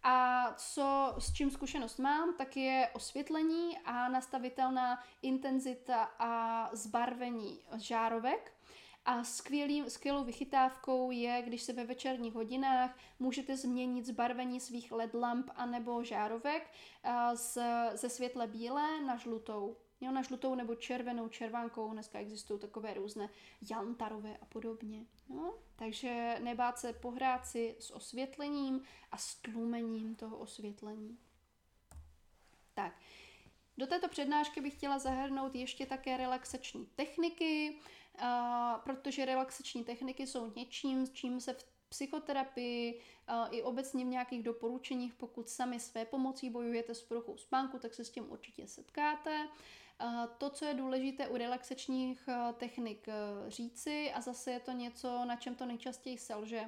A 0.08 0.54
co, 0.56 1.14
s 1.18 1.32
čím 1.32 1.50
zkušenost 1.50 1.98
mám, 1.98 2.34
tak 2.34 2.56
je 2.56 2.90
osvětlení 2.94 3.78
a 3.84 4.08
nastavitelná 4.08 4.98
intenzita 5.22 6.02
a 6.18 6.70
zbarvení 6.72 7.60
žárovek. 7.76 8.52
A 9.04 9.24
skvělý, 9.24 9.90
skvělou 9.90 10.24
vychytávkou 10.24 11.10
je, 11.10 11.42
když 11.42 11.62
se 11.62 11.72
ve 11.72 11.84
večerních 11.84 12.34
hodinách 12.34 12.98
můžete 13.18 13.56
změnit 13.56 14.06
zbarvení 14.06 14.60
svých 14.60 14.92
LED 14.92 15.14
lamp 15.14 15.50
anebo 15.56 16.04
žárovek 16.04 16.70
z, 17.34 17.58
ze 17.94 18.08
světle 18.08 18.46
bílé 18.46 19.00
na 19.06 19.16
žlutou. 19.16 19.76
Jo, 20.00 20.12
na 20.12 20.22
žlutou 20.22 20.54
nebo 20.54 20.74
červenou 20.74 21.28
červánkou, 21.28 21.92
dneska 21.92 22.18
existují 22.18 22.61
takové 22.61 22.94
různé 22.94 23.30
jantarové 23.70 24.37
a 24.37 24.44
podobně. 24.44 25.06
Jo? 25.28 25.59
Takže 25.76 26.37
nebát 26.40 26.78
se 26.78 26.92
pohrát 26.92 27.46
si 27.46 27.76
s 27.78 27.90
osvětlením 27.90 28.82
a 29.12 29.18
s 29.18 29.35
tlumením 29.35 30.14
toho 30.14 30.37
osvětlení. 30.37 31.18
Tak, 32.74 32.98
do 33.78 33.87
této 33.87 34.09
přednášky 34.09 34.61
bych 34.61 34.74
chtěla 34.74 34.98
zahrnout 34.98 35.54
ještě 35.54 35.87
také 35.87 36.16
relaxační 36.16 36.87
techniky, 36.87 37.78
protože 38.85 39.24
relaxační 39.24 39.85
techniky 39.85 40.26
jsou 40.26 40.52
něčím, 40.56 41.06
s 41.06 41.12
čím 41.12 41.40
se 41.40 41.52
v 41.52 41.64
psychoterapii 41.88 43.00
i 43.50 43.62
obecně 43.62 44.04
v 44.04 44.09
nějakých 44.09 44.42
doporučeních, 44.42 45.14
pokud 45.14 45.48
sami 45.48 45.80
své 45.80 46.04
pomocí 46.04 46.50
bojujete 46.50 46.94
s 46.94 47.02
poruchou 47.02 47.37
spánku, 47.37 47.78
tak 47.78 47.94
se 47.94 48.04
s 48.04 48.11
tím 48.11 48.30
určitě 48.30 48.66
setkáte. 48.66 49.48
To, 50.38 50.50
co 50.50 50.64
je 50.64 50.74
důležité 50.74 51.28
u 51.28 51.37
relaxačních 51.37 52.28
technik 52.56 53.06
říci, 53.48 54.12
a 54.12 54.20
zase 54.20 54.52
je 54.52 54.61
to 54.61 54.72
něco, 54.72 55.24
na 55.24 55.37
čem 55.37 55.54
to 55.54 55.66
nejčastěji 55.66 56.18
selže, 56.18 56.64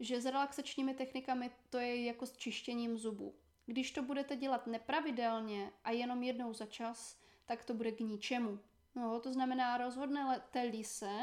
že 0.00 0.20
s 0.20 0.26
relaxačními 0.26 0.94
technikami 0.94 1.50
to 1.70 1.78
je 1.78 2.04
jako 2.04 2.26
s 2.26 2.36
čištěním 2.36 2.98
zubů. 2.98 3.34
Když 3.66 3.90
to 3.90 4.02
budete 4.02 4.36
dělat 4.36 4.66
nepravidelně 4.66 5.72
a 5.84 5.90
jenom 5.90 6.22
jednou 6.22 6.52
za 6.52 6.66
čas, 6.66 7.20
tak 7.44 7.64
to 7.64 7.74
bude 7.74 7.92
k 7.92 8.00
ničemu. 8.00 8.58
No, 8.94 9.20
to 9.20 9.32
znamená, 9.32 9.76
rozhodnete-li 9.76 10.84
se, 10.84 11.18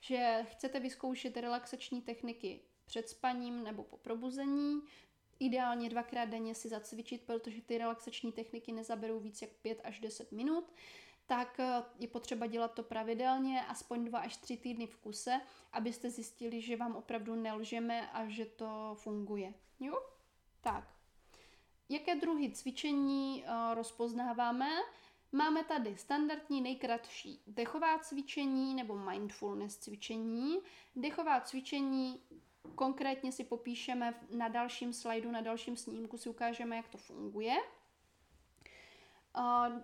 že 0.00 0.46
chcete 0.50 0.80
vyzkoušet 0.80 1.36
relaxační 1.36 2.02
techniky 2.02 2.60
před 2.84 3.08
spaním 3.08 3.64
nebo 3.64 3.84
po 3.84 3.96
probuzení, 3.96 4.82
ideálně 5.40 5.88
dvakrát 5.88 6.24
denně 6.24 6.54
si 6.54 6.68
zacvičit, 6.68 7.22
protože 7.22 7.62
ty 7.62 7.78
relaxační 7.78 8.32
techniky 8.32 8.72
nezaberou 8.72 9.20
víc 9.20 9.42
jak 9.42 9.50
5 9.50 9.80
až 9.84 10.00
10 10.00 10.32
minut, 10.32 10.72
tak 11.26 11.60
eh, 11.60 11.82
je 11.98 12.08
potřeba 12.08 12.46
dělat 12.46 12.74
to 12.74 12.82
pravidelně, 12.82 13.62
aspoň 13.62 14.04
dva 14.04 14.18
až 14.18 14.36
tři 14.36 14.56
týdny 14.56 14.86
v 14.86 14.96
kuse, 14.96 15.40
abyste 15.72 16.10
zjistili, 16.10 16.60
že 16.60 16.76
vám 16.76 16.96
opravdu 16.96 17.34
nelžeme 17.34 18.10
a 18.10 18.28
že 18.28 18.44
to 18.44 18.96
funguje. 18.98 19.54
Jo? 19.80 20.00
Tak. 20.60 20.94
Jaké 21.88 22.16
druhy 22.16 22.52
cvičení 22.52 23.44
uh, 23.44 23.74
rozpoznáváme? 23.74 24.68
Máme 25.32 25.64
tady 25.64 25.96
standardní 25.96 26.60
nejkratší 26.60 27.42
dechová 27.46 27.98
cvičení 27.98 28.74
nebo 28.74 28.98
mindfulness 28.98 29.76
cvičení. 29.76 30.58
Dechová 30.96 31.40
cvičení 31.40 32.22
konkrétně 32.74 33.32
si 33.32 33.44
popíšeme 33.44 34.14
na 34.30 34.48
dalším 34.48 34.92
slajdu, 34.92 35.30
na 35.30 35.40
dalším 35.40 35.76
snímku 35.76 36.18
si 36.18 36.28
ukážeme, 36.28 36.76
jak 36.76 36.88
to 36.88 36.98
funguje. 36.98 37.54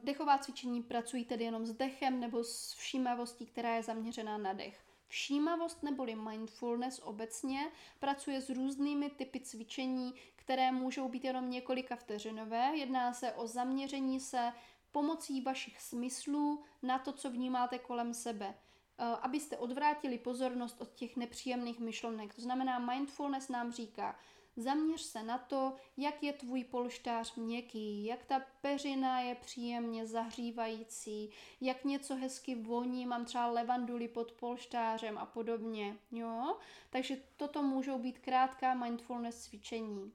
Dechová 0.03 0.39
cvičení 0.39 0.83
pracují 0.83 1.25
tedy 1.25 1.45
jenom 1.45 1.67
s 1.67 1.73
dechem 1.73 2.21
nebo 2.21 2.45
s 2.45 2.73
všímavostí, 2.73 3.47
která 3.47 3.75
je 3.75 3.83
zaměřená 3.83 4.39
na 4.39 4.53
dech. 4.53 4.85
Všímavost 5.09 5.83
neboli 5.83 6.15
mindfulness 6.15 7.01
obecně 7.05 7.71
pracuje 7.99 8.41
s 8.41 8.51
různými 8.51 9.11
typy 9.11 9.41
cvičení, 9.41 10.15
které 10.37 10.73
můžou 10.73 11.09
být 11.09 11.25
jenom 11.25 11.51
několika 11.51 11.97
vteřinové. 11.97 12.77
Jedná 12.77 13.13
se 13.13 13.33
o 13.33 13.47
zaměření 13.47 14.21
se 14.21 14.53
pomocí 14.93 15.41
vašich 15.41 15.81
smyslů 15.81 16.65
na 16.83 16.99
to, 16.99 17.13
co 17.13 17.31
vnímáte 17.31 17.79
kolem 17.79 18.15
sebe. 18.15 18.55
Eh, 18.99 19.05
abyste 19.05 19.57
odvrátili 19.57 20.19
pozornost 20.19 20.81
od 20.81 20.95
těch 20.95 21.17
nepříjemných 21.17 21.81
myšlenek. 21.81 22.35
To 22.35 22.43
znamená, 22.43 22.79
mindfulness 22.79 23.49
nám 23.49 23.73
říká, 23.73 24.19
zaměř 24.57 25.01
se 25.01 25.23
na 25.23 25.39
to, 25.39 25.73
jak 25.97 26.23
je 26.23 26.33
tvůj 26.33 26.65
polštář 26.65 27.35
měkký, 27.35 28.05
jak 28.05 28.25
ta 28.25 28.43
peřina 28.61 29.21
je 29.21 29.35
příjemně 29.35 30.07
zahřívající, 30.07 31.31
jak 31.61 31.85
něco 31.85 32.17
hezky 32.17 32.55
voní, 32.55 33.07
mám 33.07 33.25
třeba 33.25 33.47
levanduly 33.47 34.09
pod 34.09 34.33
polštářem 34.33 35.19
a 35.19 35.27
podobně. 35.27 35.97
Jo? 36.13 36.57
Takže 36.91 37.17
toto 37.37 37.63
můžou 37.63 37.99
být 37.99 38.19
krátká 38.19 38.75
mindfulness 38.75 39.45
cvičení. 39.45 40.13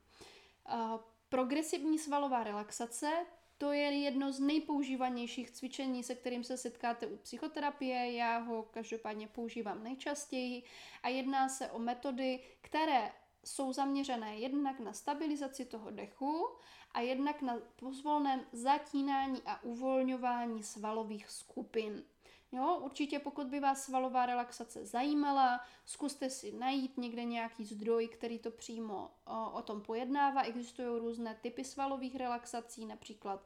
Uh, 0.73 0.99
progresivní 1.29 1.99
svalová 1.99 2.43
relaxace, 2.43 3.25
to 3.59 3.71
je 3.71 3.81
jedno 3.81 4.31
z 4.31 4.39
nejpoužívanějších 4.39 5.51
cvičení, 5.51 6.03
se 6.03 6.15
kterým 6.15 6.43
se 6.43 6.57
setkáte 6.57 7.07
u 7.07 7.17
psychoterapie. 7.17 8.11
Já 8.11 8.37
ho 8.37 8.63
každopádně 8.63 9.27
používám 9.27 9.83
nejčastěji 9.83 10.63
a 11.03 11.09
jedná 11.09 11.49
se 11.49 11.71
o 11.71 11.79
metody, 11.79 12.39
které 12.61 13.11
jsou 13.43 13.73
zaměřené 13.73 14.37
jednak 14.37 14.79
na 14.79 14.93
stabilizaci 14.93 15.65
toho 15.65 15.91
dechu 15.91 16.47
a 16.91 17.01
jednak 17.01 17.41
na 17.41 17.57
pozvolném 17.75 18.41
zatínání 18.51 19.41
a 19.45 19.63
uvolňování 19.63 20.63
svalových 20.63 21.29
skupin. 21.29 22.03
Jo, 22.51 22.79
určitě 22.83 23.19
pokud 23.19 23.47
by 23.47 23.59
vás 23.59 23.83
svalová 23.83 24.25
relaxace 24.25 24.85
zajímala, 24.85 25.59
zkuste 25.85 26.29
si 26.29 26.51
najít 26.51 26.97
někde 26.97 27.23
nějaký 27.23 27.65
zdroj, 27.65 28.07
který 28.07 28.39
to 28.39 28.51
přímo 28.51 29.11
o, 29.25 29.51
o 29.51 29.61
tom 29.61 29.81
pojednává. 29.81 30.41
Existují 30.41 30.99
různé 30.99 31.35
typy 31.41 31.63
svalových 31.63 32.15
relaxací, 32.15 32.85
například 32.85 33.45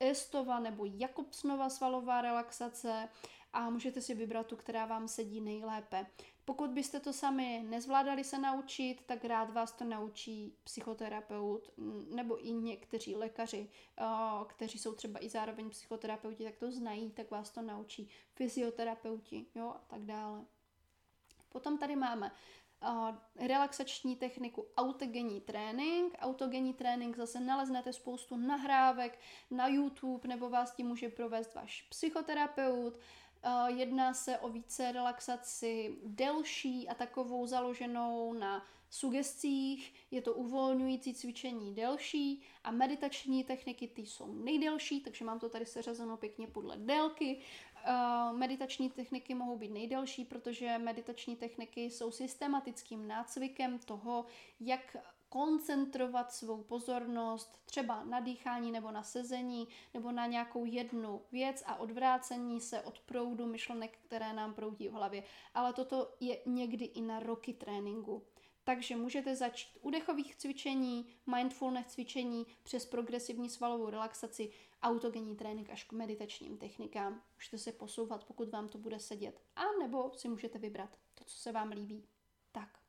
Estova 0.00 0.58
nebo 0.58 0.84
Jakobsnova 0.84 1.70
svalová 1.70 2.20
relaxace 2.20 3.08
a 3.52 3.70
můžete 3.70 4.00
si 4.00 4.14
vybrat 4.14 4.46
tu, 4.46 4.56
která 4.56 4.86
vám 4.86 5.08
sedí 5.08 5.40
nejlépe. 5.40 6.06
Pokud 6.48 6.70
byste 6.70 7.00
to 7.00 7.12
sami 7.12 7.64
nezvládali 7.68 8.24
se 8.24 8.38
naučit, 8.38 9.02
tak 9.06 9.24
rád 9.24 9.50
vás 9.50 9.72
to 9.72 9.84
naučí 9.84 10.56
psychoterapeut 10.64 11.70
nebo 12.14 12.46
i 12.46 12.52
někteří 12.52 13.16
lékaři, 13.16 13.70
kteří 14.46 14.78
jsou 14.78 14.94
třeba 14.94 15.24
i 15.24 15.28
zároveň 15.28 15.70
psychoterapeuti, 15.70 16.44
tak 16.44 16.56
to 16.56 16.72
znají, 16.72 17.10
tak 17.10 17.30
vás 17.30 17.50
to 17.50 17.62
naučí 17.62 18.08
fyzioterapeuti 18.34 19.46
jo, 19.54 19.68
a 19.68 19.84
tak 19.88 20.02
dále. 20.02 20.44
Potom 21.48 21.78
tady 21.78 21.96
máme 21.96 22.32
relaxační 23.36 24.16
techniku 24.16 24.66
autogenní 24.76 25.40
trénink. 25.40 26.14
Autogenní 26.18 26.74
trénink 26.74 27.16
zase 27.16 27.40
naleznete 27.40 27.92
spoustu 27.92 28.36
nahrávek 28.36 29.18
na 29.50 29.68
YouTube 29.68 30.28
nebo 30.28 30.50
vás 30.50 30.74
tím 30.74 30.86
může 30.86 31.08
provést 31.08 31.54
váš 31.54 31.82
psychoterapeut. 31.82 32.98
Jedná 33.66 34.14
se 34.14 34.38
o 34.38 34.48
více 34.48 34.92
relaxaci 34.92 35.96
delší 36.04 36.88
a 36.88 36.94
takovou 36.94 37.46
založenou 37.46 38.32
na 38.32 38.66
sugestích, 38.90 39.94
je 40.10 40.22
to 40.22 40.34
uvolňující 40.34 41.14
cvičení 41.14 41.74
delší 41.74 42.42
a 42.64 42.70
meditační 42.70 43.44
techniky 43.44 43.88
ty 43.88 44.02
jsou 44.02 44.34
nejdelší, 44.34 45.00
takže 45.00 45.24
mám 45.24 45.38
to 45.38 45.48
tady 45.48 45.66
seřazeno 45.66 46.16
pěkně 46.16 46.46
podle 46.46 46.76
délky. 46.76 47.40
Meditační 48.32 48.90
techniky 48.90 49.34
mohou 49.34 49.56
být 49.56 49.70
nejdelší, 49.70 50.24
protože 50.24 50.78
meditační 50.78 51.36
techniky 51.36 51.80
jsou 51.84 52.10
systematickým 52.10 53.08
nácvikem 53.08 53.78
toho, 53.78 54.24
jak 54.60 54.96
koncentrovat 55.28 56.32
svou 56.32 56.62
pozornost 56.62 57.60
třeba 57.64 58.04
na 58.04 58.20
dýchání 58.20 58.72
nebo 58.72 58.90
na 58.90 59.02
sezení 59.02 59.68
nebo 59.94 60.12
na 60.12 60.26
nějakou 60.26 60.64
jednu 60.64 61.22
věc 61.32 61.62
a 61.66 61.76
odvrácení 61.76 62.60
se 62.60 62.80
od 62.80 63.00
proudu 63.00 63.46
myšlenek, 63.46 63.98
které 64.04 64.32
nám 64.32 64.54
proudí 64.54 64.88
v 64.88 64.92
hlavě. 64.92 65.22
Ale 65.54 65.72
toto 65.72 66.14
je 66.20 66.38
někdy 66.46 66.84
i 66.84 67.00
na 67.00 67.20
roky 67.20 67.52
tréninku. 67.52 68.22
Takže 68.64 68.96
můžete 68.96 69.36
začít 69.36 69.78
u 69.80 69.90
dechových 69.90 70.36
cvičení, 70.36 71.06
mindfulness 71.26 71.86
cvičení 71.86 72.46
přes 72.62 72.86
progresivní 72.86 73.50
svalovou 73.50 73.90
relaxaci, 73.90 74.52
autogenní 74.82 75.36
trénink 75.36 75.70
až 75.70 75.84
k 75.84 75.92
meditačním 75.92 76.58
technikám. 76.58 77.22
Můžete 77.36 77.58
se 77.58 77.72
posouvat, 77.72 78.24
pokud 78.24 78.48
vám 78.48 78.68
to 78.68 78.78
bude 78.78 78.98
sedět. 78.98 79.40
A 79.56 79.62
nebo 79.80 80.12
si 80.16 80.28
můžete 80.28 80.58
vybrat 80.58 80.98
to, 81.14 81.24
co 81.24 81.36
se 81.36 81.52
vám 81.52 81.68
líbí. 81.68 82.04
Tak. 82.52 82.87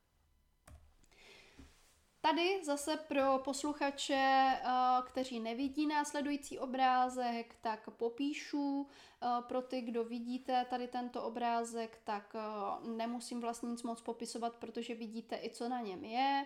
Tady 2.21 2.65
zase 2.65 2.97
pro 2.97 3.39
posluchače, 3.39 4.13
eh, 4.15 4.67
kteří 5.05 5.39
nevidí 5.39 5.87
následující 5.87 6.59
obrázek, 6.59 7.55
tak 7.61 7.89
popíšu. 7.89 8.87
Eh, 9.21 9.41
pro 9.41 9.61
ty, 9.61 9.81
kdo 9.81 10.03
vidíte 10.03 10.65
tady 10.69 10.87
tento 10.87 11.23
obrázek, 11.23 12.01
tak 12.03 12.35
eh, 12.35 12.89
nemusím 12.89 13.41
vlastně 13.41 13.69
nic 13.69 13.83
moc 13.83 14.01
popisovat, 14.01 14.55
protože 14.55 14.95
vidíte 14.95 15.39
i, 15.43 15.49
co 15.49 15.69
na 15.69 15.81
něm 15.81 16.03
je. 16.03 16.45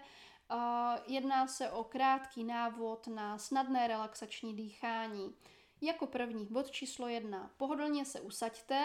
Jedná 1.08 1.48
se 1.48 1.72
o 1.72 1.84
krátký 1.84 2.44
návod 2.44 3.08
na 3.08 3.38
snadné 3.38 3.88
relaxační 3.88 4.56
dýchání. 4.56 5.36
Jako 5.82 6.08
první 6.08 6.46
bod 6.46 6.72
číslo 6.72 7.08
jedna. 7.08 7.52
Pohodlně 7.58 8.06
se 8.06 8.22
usaďte, 8.22 8.84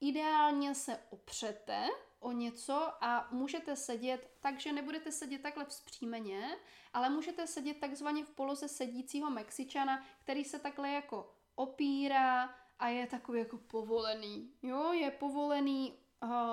ideálně 0.00 0.74
se 0.74 0.98
opřete, 1.10 1.88
o 2.20 2.32
něco 2.32 3.04
a 3.04 3.28
můžete 3.30 3.76
sedět, 3.76 4.30
takže 4.40 4.72
nebudete 4.72 5.12
sedět 5.12 5.42
takhle 5.42 5.64
vzpřímeně, 5.64 6.56
ale 6.92 7.10
můžete 7.10 7.46
sedět 7.46 7.80
takzvaně 7.80 8.24
v 8.24 8.30
poloze 8.30 8.68
sedícího 8.68 9.30
Mexičana, 9.30 10.06
který 10.22 10.44
se 10.44 10.58
takhle 10.58 10.90
jako 10.90 11.34
opírá 11.54 12.54
a 12.78 12.88
je 12.88 13.06
takový 13.06 13.38
jako 13.38 13.58
povolený. 13.58 14.52
Jo, 14.62 14.92
je 14.92 15.10
povolený 15.10 15.94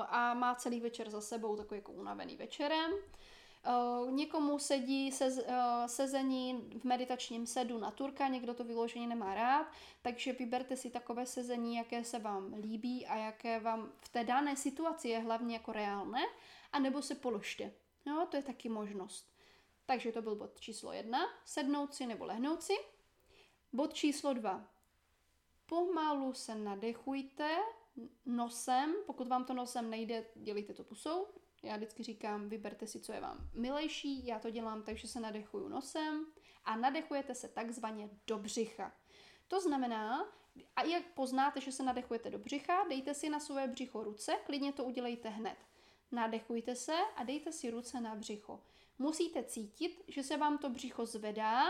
a 0.09 0.33
má 0.33 0.55
celý 0.55 0.79
večer 0.79 1.09
za 1.09 1.21
sebou 1.21 1.55
takový 1.55 1.77
jako 1.77 1.91
unavený 1.91 2.35
večerem. 2.35 2.91
Uh, 3.67 4.11
někomu 4.11 4.59
sedí 4.59 5.11
se, 5.11 5.25
uh, 5.27 5.43
sezení 5.85 6.69
v 6.79 6.83
meditačním 6.83 7.47
sedu 7.47 7.77
na 7.77 7.91
turka, 7.91 8.27
někdo 8.27 8.53
to 8.53 8.63
vyloženě 8.63 9.07
nemá 9.07 9.35
rád, 9.35 9.67
takže 10.01 10.33
vyberte 10.33 10.75
si 10.77 10.89
takové 10.89 11.25
sezení, 11.25 11.75
jaké 11.75 12.03
se 12.03 12.19
vám 12.19 12.53
líbí 12.53 13.05
a 13.05 13.15
jaké 13.15 13.59
vám 13.59 13.91
v 13.99 14.09
té 14.09 14.23
dané 14.23 14.55
situaci 14.55 15.09
je 15.09 15.19
hlavně 15.19 15.55
jako 15.55 15.71
reálné, 15.71 16.21
anebo 16.71 17.01
se 17.01 17.15
položte. 17.15 17.71
No, 18.05 18.27
to 18.31 18.37
je 18.37 18.43
taky 18.43 18.69
možnost. 18.69 19.33
Takže 19.85 20.11
to 20.11 20.21
byl 20.21 20.35
bod 20.35 20.59
číslo 20.59 20.93
jedna, 20.93 21.19
sednout 21.45 21.93
si 21.93 22.05
nebo 22.05 22.25
lehnout 22.25 22.63
si. 22.63 22.73
Bod 23.73 23.93
číslo 23.93 24.33
dva. 24.33 24.67
Pomalu 25.65 26.33
se 26.33 26.55
nadechujte 26.55 27.57
nosem, 28.25 28.95
pokud 29.05 29.27
vám 29.27 29.45
to 29.45 29.53
nosem 29.53 29.89
nejde, 29.89 30.25
dělejte 30.35 30.73
to 30.73 30.83
pusou, 30.83 31.27
já 31.63 31.75
vždycky 31.75 32.03
říkám, 32.03 32.49
vyberte 32.49 32.87
si, 32.87 32.99
co 32.99 33.13
je 33.13 33.21
vám 33.21 33.49
milejší. 33.53 34.27
Já 34.27 34.39
to 34.39 34.49
dělám 34.49 34.83
tak, 34.83 34.97
že 34.97 35.07
se 35.07 35.19
nadechuju 35.19 35.67
nosem 35.67 36.25
a 36.65 36.75
nadechujete 36.75 37.35
se 37.35 37.47
takzvaně 37.47 38.09
do 38.27 38.37
břicha. 38.37 38.91
To 39.47 39.61
znamená, 39.61 40.33
a 40.75 40.83
jak 40.83 41.03
poznáte, 41.03 41.61
že 41.61 41.71
se 41.71 41.83
nadechujete 41.83 42.29
do 42.29 42.39
břicha, 42.39 42.83
dejte 42.89 43.13
si 43.13 43.29
na 43.29 43.39
své 43.39 43.67
břicho 43.67 44.03
ruce, 44.03 44.33
klidně 44.45 44.73
to 44.73 44.83
udělejte 44.83 45.29
hned. 45.29 45.57
Nadechujte 46.11 46.75
se 46.75 46.95
a 47.15 47.23
dejte 47.23 47.51
si 47.51 47.69
ruce 47.69 48.01
na 48.01 48.15
břicho. 48.15 48.59
Musíte 48.99 49.43
cítit, 49.43 50.03
že 50.07 50.23
se 50.23 50.37
vám 50.37 50.57
to 50.57 50.69
břicho 50.69 51.05
zvedá, 51.05 51.65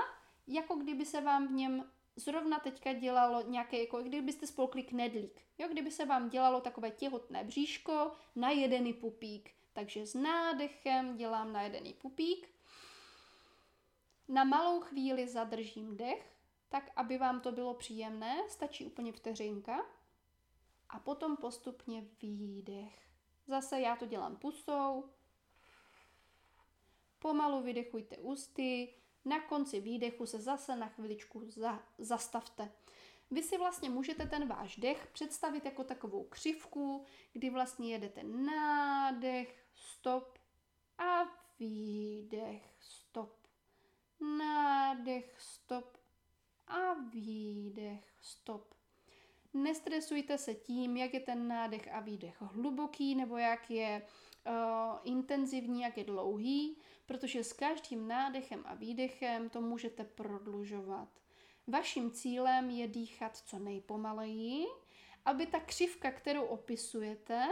jako 0.47 0.75
kdyby 0.75 1.05
se 1.05 1.21
vám 1.21 1.47
v 1.47 1.51
něm 1.51 1.91
zrovna 2.15 2.59
teďka 2.59 2.93
dělalo 2.93 3.41
nějaké, 3.41 3.79
jako 3.79 4.01
kdybyste 4.01 4.47
spolkli 4.47 4.83
knedlík. 4.83 5.41
Jo, 5.57 5.67
kdyby 5.67 5.91
se 5.91 6.05
vám 6.05 6.29
dělalo 6.29 6.61
takové 6.61 6.91
těhotné 6.91 7.43
bříško 7.43 8.11
na 8.35 8.49
jedený 8.49 8.93
pupík. 8.93 9.51
Takže 9.77 10.05
s 10.05 10.13
nádechem 10.13 11.17
dělám 11.17 11.53
na 11.53 11.61
jedený 11.61 11.93
pupík. 11.93 12.49
Na 14.27 14.43
malou 14.43 14.79
chvíli 14.79 15.27
zadržím 15.27 15.97
dech, 15.97 16.35
tak 16.69 16.91
aby 16.95 17.17
vám 17.17 17.41
to 17.41 17.51
bylo 17.51 17.73
příjemné, 17.73 18.49
stačí 18.49 18.85
úplně 18.85 19.11
vteřinka. 19.11 19.85
A 20.89 20.99
potom 20.99 21.37
postupně 21.37 22.03
výdech. 22.21 23.09
Zase 23.47 23.79
já 23.79 23.95
to 23.95 24.05
dělám 24.05 24.35
pusou. 24.35 25.09
Pomalu 27.19 27.61
vydechujte 27.61 28.17
ústy, 28.17 28.93
na 29.25 29.39
konci 29.39 29.79
výdechu 29.79 30.25
se 30.25 30.39
zase 30.39 30.75
na 30.75 30.87
chviličku 30.87 31.49
za, 31.49 31.83
zastavte. 31.97 32.71
Vy 33.31 33.43
si 33.43 33.57
vlastně 33.57 33.89
můžete 33.89 34.25
ten 34.25 34.47
váš 34.47 34.77
dech 34.77 35.07
představit 35.13 35.65
jako 35.65 35.83
takovou 35.83 36.23
křivku, 36.23 37.05
kdy 37.33 37.49
vlastně 37.49 37.91
jedete 37.91 38.23
nádech, 38.23 39.66
stop 39.77 40.39
a 40.97 41.23
výdech, 41.59 42.75
stop. 42.79 43.33
Nádech, 44.37 45.35
stop 45.39 45.97
a 46.67 46.93
výdech, 46.93 48.03
stop. 48.21 48.73
Nestresujte 49.53 50.37
se 50.37 50.53
tím, 50.53 50.97
jak 50.97 51.13
je 51.13 51.19
ten 51.19 51.47
nádech 51.47 51.93
a 51.93 51.99
výdech 51.99 52.41
hluboký 52.41 53.15
nebo 53.15 53.37
jak 53.37 53.71
je 53.71 54.01
uh, 54.47 54.97
intenzivní, 55.03 55.81
jak 55.81 55.97
je 55.97 56.03
dlouhý, 56.03 56.77
protože 57.05 57.43
s 57.43 57.53
každým 57.53 58.07
nádechem 58.07 58.63
a 58.65 58.73
výdechem 58.73 59.49
to 59.49 59.61
můžete 59.61 60.03
prodlužovat. 60.03 61.09
Vaším 61.67 62.11
cílem 62.11 62.69
je 62.69 62.87
dýchat 62.87 63.37
co 63.37 63.59
nejpomaleji, 63.59 64.65
aby 65.25 65.45
ta 65.45 65.59
křivka, 65.59 66.11
kterou 66.11 66.43
opisujete, 66.45 67.47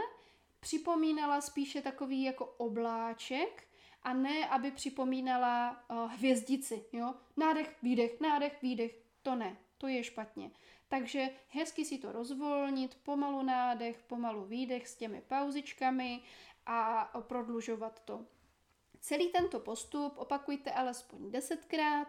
připomínala 0.66 1.40
spíše 1.40 1.82
takový 1.82 2.22
jako 2.22 2.44
obláček 2.46 3.68
a 4.02 4.12
ne, 4.12 4.48
aby 4.48 4.70
připomínala 4.70 5.84
uh, 5.90 6.12
hvězdici. 6.12 6.84
Jo? 6.92 7.14
Nádech, 7.36 7.76
výdech, 7.82 8.20
nádech, 8.20 8.62
výdech. 8.62 8.98
To 9.22 9.34
ne, 9.34 9.56
to 9.78 9.86
je 9.86 10.04
špatně. 10.04 10.50
Takže 10.88 11.30
hezky 11.48 11.84
si 11.84 11.98
to 11.98 12.12
rozvolnit, 12.12 12.94
pomalu 13.02 13.42
nádech, 13.42 14.02
pomalu 14.06 14.44
výdech 14.44 14.88
s 14.88 14.96
těmi 14.96 15.20
pauzičkami 15.20 16.22
a 16.66 17.04
prodlužovat 17.20 18.00
to. 18.04 18.26
Celý 19.00 19.28
tento 19.28 19.60
postup 19.60 20.12
opakujte 20.16 20.70
alespoň 20.70 21.30
desetkrát, 21.30 22.08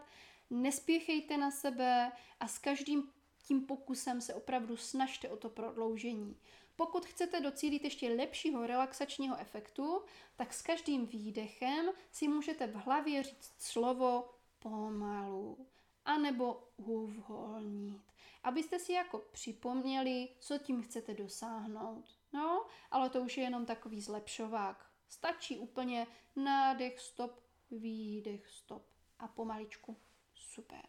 nespěchejte 0.49 1.37
na 1.37 1.51
sebe 1.51 2.11
a 2.39 2.47
s 2.47 2.57
každým 2.57 3.09
tím 3.47 3.65
pokusem 3.65 4.21
se 4.21 4.33
opravdu 4.33 4.77
snažte 4.77 5.29
o 5.29 5.37
to 5.37 5.49
prodloužení. 5.49 6.37
Pokud 6.77 7.05
chcete 7.05 7.41
docílit 7.41 7.83
ještě 7.83 8.09
lepšího 8.09 8.67
relaxačního 8.67 9.37
efektu, 9.39 10.01
tak 10.35 10.53
s 10.53 10.61
každým 10.61 11.07
výdechem 11.07 11.89
si 12.11 12.27
můžete 12.27 12.67
v 12.67 12.75
hlavě 12.75 13.23
říct 13.23 13.53
slovo 13.57 14.29
pomalu 14.59 15.67
anebo 16.05 16.69
uvolnit. 16.77 18.01
Abyste 18.43 18.79
si 18.79 18.93
jako 18.93 19.19
připomněli, 19.31 20.29
co 20.39 20.57
tím 20.57 20.83
chcete 20.83 21.13
dosáhnout. 21.13 22.05
No, 22.33 22.65
ale 22.91 23.09
to 23.09 23.21
už 23.21 23.37
je 23.37 23.43
jenom 23.43 23.65
takový 23.65 24.01
zlepšovák. 24.01 24.91
Stačí 25.09 25.59
úplně 25.59 26.07
nádech, 26.35 26.99
stop, 26.99 27.39
výdech, 27.71 28.47
stop 28.47 28.85
a 29.19 29.27
pomaličku. 29.27 29.97
Super. 30.35 30.81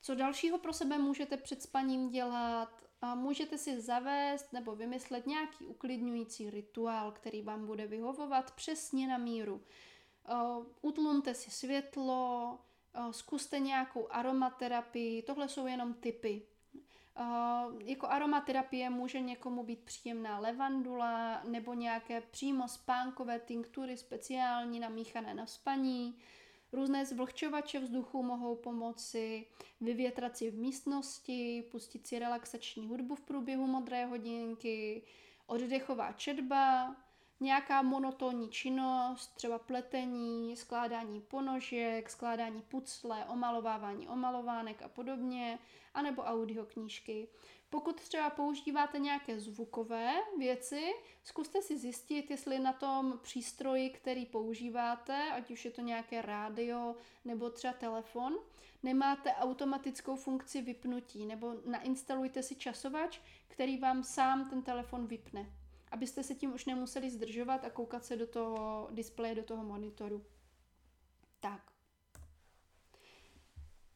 Co 0.00 0.14
dalšího 0.14 0.58
pro 0.58 0.72
sebe 0.72 0.98
můžete 0.98 1.36
před 1.36 1.62
spaním 1.62 2.10
dělat? 2.10 2.87
Můžete 3.14 3.58
si 3.58 3.80
zavést 3.80 4.52
nebo 4.52 4.76
vymyslet 4.76 5.26
nějaký 5.26 5.66
uklidňující 5.66 6.50
rituál, 6.50 7.12
který 7.12 7.42
vám 7.42 7.66
bude 7.66 7.86
vyhovovat 7.86 8.50
přesně 8.50 9.08
na 9.08 9.18
míru. 9.18 9.62
Utlumte 10.80 11.34
si 11.34 11.50
světlo, 11.50 12.58
zkuste 13.10 13.58
nějakou 13.58 14.08
aromaterapii, 14.10 15.22
tohle 15.22 15.48
jsou 15.48 15.66
jenom 15.66 15.94
typy. 15.94 16.42
Jako 17.84 18.06
aromaterapie 18.06 18.90
může 18.90 19.20
někomu 19.20 19.62
být 19.62 19.80
příjemná 19.84 20.38
levandula 20.38 21.42
nebo 21.44 21.74
nějaké 21.74 22.20
přímo 22.20 22.68
spánkové 22.68 23.40
tinktury 23.40 23.96
speciální 23.96 24.80
namíchané 24.80 25.34
na 25.34 25.46
spaní. 25.46 26.18
Různé 26.72 27.06
zvlhčovače 27.06 27.80
vzduchu 27.80 28.22
mohou 28.22 28.56
pomoci, 28.56 29.46
vyvětrat 29.80 30.36
si 30.36 30.50
v 30.50 30.58
místnosti, 30.58 31.64
pustit 31.70 32.06
si 32.06 32.18
relaxační 32.18 32.86
hudbu 32.86 33.14
v 33.14 33.20
průběhu 33.20 33.66
modré 33.66 34.06
hodinky, 34.06 35.02
oddechová 35.46 36.12
četba, 36.12 36.96
nějaká 37.40 37.82
monotónní 37.82 38.48
činnost, 38.48 39.34
třeba 39.34 39.58
pletení, 39.58 40.56
skládání 40.56 41.20
ponožek, 41.20 42.10
skládání 42.10 42.62
pucle, 42.62 43.24
omalovávání 43.24 44.08
omalovánek 44.08 44.82
a 44.82 44.88
podobně, 44.88 45.58
anebo 45.94 46.22
audioknížky. 46.22 47.28
Pokud 47.70 48.00
třeba 48.00 48.30
používáte 48.30 48.98
nějaké 48.98 49.40
zvukové 49.40 50.12
věci, 50.38 50.92
zkuste 51.24 51.62
si 51.62 51.78
zjistit, 51.78 52.30
jestli 52.30 52.58
na 52.58 52.72
tom 52.72 53.18
přístroji, 53.22 53.90
který 53.90 54.26
používáte, 54.26 55.32
ať 55.32 55.50
už 55.50 55.64
je 55.64 55.70
to 55.70 55.80
nějaké 55.80 56.22
rádio 56.22 56.96
nebo 57.24 57.50
třeba 57.50 57.72
telefon, 57.72 58.38
nemáte 58.82 59.32
automatickou 59.34 60.16
funkci 60.16 60.62
vypnutí, 60.62 61.26
nebo 61.26 61.54
nainstalujte 61.64 62.42
si 62.42 62.54
časovač, 62.54 63.20
který 63.48 63.78
vám 63.78 64.04
sám 64.04 64.50
ten 64.50 64.62
telefon 64.62 65.06
vypne, 65.06 65.52
abyste 65.90 66.22
se 66.22 66.34
tím 66.34 66.54
už 66.54 66.64
nemuseli 66.64 67.10
zdržovat 67.10 67.64
a 67.64 67.70
koukat 67.70 68.04
se 68.04 68.16
do 68.16 68.26
toho 68.26 68.88
displeje, 68.90 69.34
do 69.34 69.42
toho 69.42 69.64
monitoru. 69.64 70.24
Tak. 71.40 71.77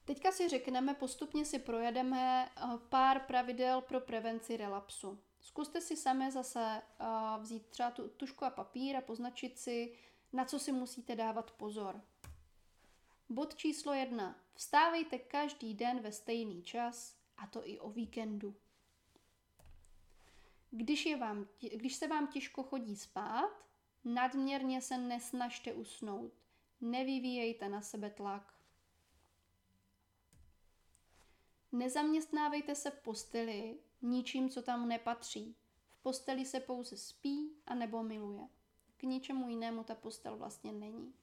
Teďka 0.04 0.32
si 0.32 0.48
řekneme, 0.48 0.94
postupně 0.94 1.44
si 1.44 1.58
projedeme 1.58 2.48
eh, 2.56 2.62
pár 2.88 3.20
pravidel 3.20 3.80
pro 3.80 4.00
prevenci 4.00 4.56
relapsu. 4.56 5.18
Zkuste 5.40 5.80
si 5.80 5.96
sami 5.96 6.30
zase 6.30 6.82
eh, 7.00 7.06
vzít 7.40 7.66
třeba 7.66 7.90
tu 7.90 8.08
tušku 8.08 8.44
a 8.44 8.50
papír 8.50 8.96
a 8.96 9.00
poznačit 9.00 9.58
si, 9.58 9.94
na 10.32 10.44
co 10.44 10.58
si 10.58 10.72
musíte 10.72 11.16
dávat 11.16 11.50
pozor. 11.50 12.00
Bod 13.28 13.54
číslo 13.54 13.92
jedna. 13.92 14.38
Vstávejte 14.54 15.18
každý 15.18 15.74
den 15.74 16.00
ve 16.00 16.12
stejný 16.12 16.62
čas, 16.62 17.16
a 17.36 17.46
to 17.46 17.68
i 17.68 17.78
o 17.78 17.90
víkendu. 17.90 18.54
Když, 20.70 21.06
je 21.06 21.16
vám, 21.16 21.48
když 21.74 21.94
se 21.94 22.08
vám 22.08 22.26
těžko 22.26 22.62
chodí 22.62 22.96
spát, 22.96 23.50
nadměrně 24.04 24.80
se 24.80 24.98
nesnažte 24.98 25.72
usnout. 25.72 26.32
Nevyvíjejte 26.80 27.68
na 27.68 27.80
sebe 27.80 28.10
tlak. 28.10 28.51
Nezaměstnávejte 31.72 32.74
se 32.74 32.90
v 32.90 32.98
posteli 32.98 33.78
ničím, 34.02 34.50
co 34.50 34.62
tam 34.62 34.88
nepatří. 34.88 35.56
V 35.90 36.02
posteli 36.02 36.44
se 36.44 36.60
pouze 36.60 36.96
spí 36.96 37.56
a 37.66 37.74
nebo 37.74 38.02
miluje. 38.02 38.48
K 38.96 39.02
ničemu 39.02 39.48
jinému 39.48 39.84
ta 39.84 39.94
postel 39.94 40.36
vlastně 40.36 40.72
není. 40.72 41.14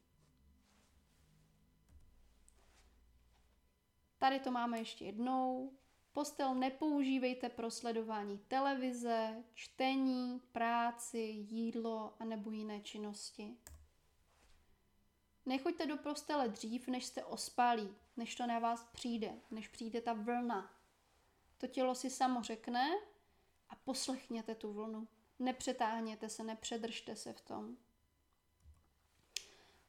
Tady 4.17 4.39
to 4.39 4.51
máme 4.51 4.79
ještě 4.79 5.05
jednou. 5.05 5.73
Postel 6.11 6.55
nepoužívejte 6.55 7.49
pro 7.49 7.71
sledování 7.71 8.37
televize, 8.37 9.43
čtení, 9.53 10.39
práci, 10.51 11.17
jídlo 11.49 12.13
a 12.19 12.25
nebo 12.25 12.51
jiné 12.51 12.81
činnosti. 12.81 13.57
Nechoďte 15.45 15.85
do 15.85 15.97
postele 15.97 16.47
dřív, 16.47 16.87
než 16.87 17.05
jste 17.05 17.25
ospalí, 17.25 17.95
než 18.19 18.35
to 18.35 18.47
na 18.47 18.59
vás 18.59 18.83
přijde, 18.83 19.39
než 19.51 19.67
přijde 19.67 20.01
ta 20.01 20.13
vlna. 20.13 20.73
To 21.57 21.67
tělo 21.67 21.95
si 21.95 22.09
samo 22.09 22.43
řekne 22.43 22.89
a 23.69 23.75
poslechněte 23.75 24.55
tu 24.55 24.73
vlnu. 24.73 25.07
Nepřetáhněte 25.39 26.29
se, 26.29 26.43
nepředržte 26.43 27.15
se 27.15 27.33
v 27.33 27.41
tom. 27.41 27.77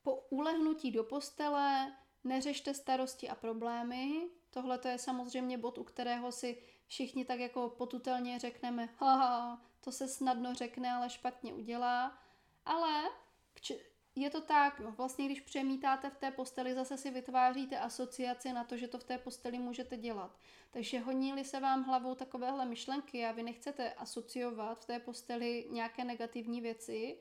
Po 0.03 0.15
ulehnutí 0.15 0.91
do 0.91 1.05
postele 1.05 1.97
neřešte 2.25 2.75
starosti 2.75 3.29
a 3.29 3.35
problémy. 3.35 4.29
Tohle 4.51 4.79
to 4.79 4.89
je 4.89 4.99
samozřejmě 4.99 5.59
bod, 5.59 5.79
u 5.79 5.85
kterého 5.85 6.33
si 6.33 6.63
všichni 6.87 7.25
tak 7.25 7.41
jako 7.41 7.69
potutelně 7.69 8.39
řekneme, 8.39 8.89
haha, 8.99 9.63
to 9.81 9.93
se 9.93 10.09
snadno 10.09 10.55
řekne, 10.55 10.93
ale 10.93 11.11
špatně 11.11 11.55
udělá. 11.55 12.19
Ale 12.65 13.05
je 14.21 14.31
to 14.31 14.41
tak. 14.41 14.81
Vlastně 14.81 15.27
když 15.27 15.41
přemítáte 15.41 16.11
v 16.11 16.17
té 16.17 16.31
posteli, 16.31 16.75
zase 16.75 16.97
si 16.97 17.11
vytváříte 17.11 17.79
asociaci 17.79 18.53
na 18.53 18.65
to, 18.65 18.77
že 18.77 18.89
to 18.89 18.99
v 18.99 19.05
té 19.05 19.19
posteli 19.19 19.59
můžete 19.59 19.97
dělat. 19.97 20.39
Takže 20.71 21.01
honí 21.01 21.45
se 21.45 21.61
vám 21.61 21.85
hlavou 21.85 22.15
takovéhle 22.15 22.67
myšlenky 22.67 23.25
a 23.25 23.33
vy 23.33 23.43
nechcete 23.43 23.93
asociovat 23.93 24.81
v 24.81 24.85
té 24.85 24.99
posteli 24.99 25.67
nějaké 25.71 26.05
negativní 26.05 26.61
věci, 26.61 27.19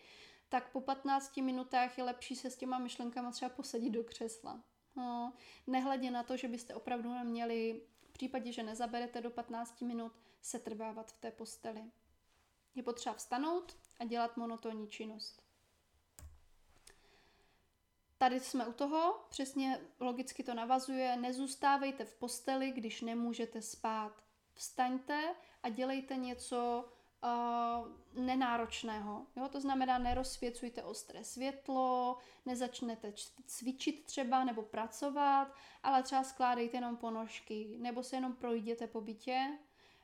tak 0.50 0.72
po 0.72 0.82
15 0.82 1.38
minutách 1.38 1.98
je 1.98 2.04
lepší 2.04 2.36
se 2.36 2.50
s 2.50 2.58
těma 2.58 2.78
myšlenkama 2.80 3.32
třeba 3.32 3.50
posadit 3.50 3.90
do 3.90 4.04
křesla. 4.04 4.64
No, 4.96 5.34
nehledě 5.68 6.12
na 6.12 6.24
to, 6.24 6.38
že 6.38 6.48
byste 6.48 6.76
opravdu 6.76 7.14
neměli, 7.14 7.82
v 8.02 8.12
případě, 8.12 8.52
že 8.52 8.64
nezaberete 8.64 9.22
do 9.22 9.30
15 9.30 9.82
minut, 9.82 10.12
se 10.42 10.60
trvávat 10.60 11.12
v 11.12 11.20
té 11.20 11.32
posteli. 11.32 11.84
Je 12.76 12.84
potřeba 12.84 13.16
vstanout 13.16 13.78
a 14.00 14.06
dělat 14.06 14.38
monotónní 14.38 14.88
činnost. 14.88 15.49
Tady 18.20 18.40
jsme 18.40 18.68
u 18.68 18.74
toho, 18.74 19.26
přesně 19.30 19.82
logicky 20.00 20.44
to 20.44 20.54
navazuje, 20.54 21.18
nezůstávejte 21.18 22.06
v 22.06 22.14
posteli, 22.14 22.72
když 22.72 23.02
nemůžete 23.02 23.62
spát. 23.62 24.24
Vstaňte 24.54 25.36
a 25.64 25.70
dělejte 25.70 26.16
něco 26.16 26.86
uh, 27.24 28.24
nenáročného. 28.24 29.26
Jo? 29.36 29.50
To 29.50 29.62
znamená, 29.62 29.98
nerozsvěcujte 29.98 30.84
ostré 30.84 31.24
světlo, 31.24 32.18
nezačnete 32.46 33.14
cvičit 33.46 34.04
třeba 34.04 34.44
nebo 34.44 34.62
pracovat, 34.62 35.56
ale 35.84 36.04
třeba 36.04 36.24
skládejte 36.24 36.78
jenom 36.78 36.98
ponožky, 36.98 37.78
nebo 37.78 38.04
se 38.04 38.16
jenom 38.16 38.34
projděte 38.34 38.88
po 38.88 39.02
bytě, 39.02 39.58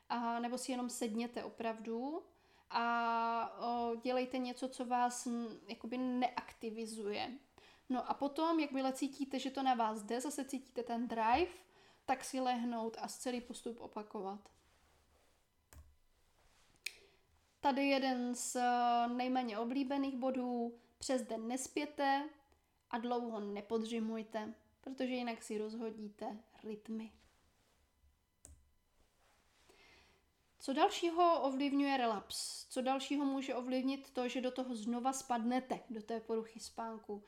a, 0.08 0.38
nebo 0.40 0.58
si 0.58 0.72
jenom 0.72 0.90
sedněte 0.90 1.44
opravdu 1.44 2.22
a 2.70 3.58
o, 3.60 3.96
dělejte 3.96 4.38
něco, 4.38 4.68
co 4.68 4.84
vás 4.84 5.28
jakoby 5.68 5.98
neaktivizuje. 5.98 7.38
No 7.88 8.10
a 8.10 8.14
potom, 8.14 8.60
jakmile 8.60 8.92
cítíte, 8.92 9.38
že 9.38 9.50
to 9.50 9.62
na 9.62 9.74
vás 9.74 10.02
jde, 10.02 10.20
zase 10.20 10.44
cítíte 10.44 10.82
ten 10.82 11.08
drive, 11.08 11.52
tak 12.04 12.24
si 12.24 12.40
lehnout 12.40 12.96
a 13.00 13.08
celý 13.08 13.40
postup 13.40 13.80
opakovat. 13.80 14.48
Tady 17.60 17.88
jeden 17.88 18.34
z 18.34 18.56
eh, 18.56 19.08
nejméně 19.08 19.58
oblíbených 19.58 20.16
bodů. 20.16 20.78
Přes 20.98 21.22
den 21.22 21.48
nespěte 21.48 22.28
a 22.90 22.98
dlouho 22.98 23.40
nepodřimujte, 23.40 24.54
protože 24.80 25.14
jinak 25.14 25.42
si 25.42 25.58
rozhodíte 25.58 26.38
rytmy. 26.64 27.12
Co 30.58 30.72
dalšího 30.72 31.42
ovlivňuje 31.42 31.96
relaps? 31.96 32.66
Co 32.70 32.82
dalšího 32.82 33.24
může 33.24 33.54
ovlivnit 33.54 34.10
to, 34.10 34.28
že 34.28 34.40
do 34.40 34.50
toho 34.50 34.74
znova 34.74 35.12
spadnete, 35.12 35.80
do 35.90 36.02
té 36.02 36.20
poruchy 36.20 36.60
spánku? 36.60 37.22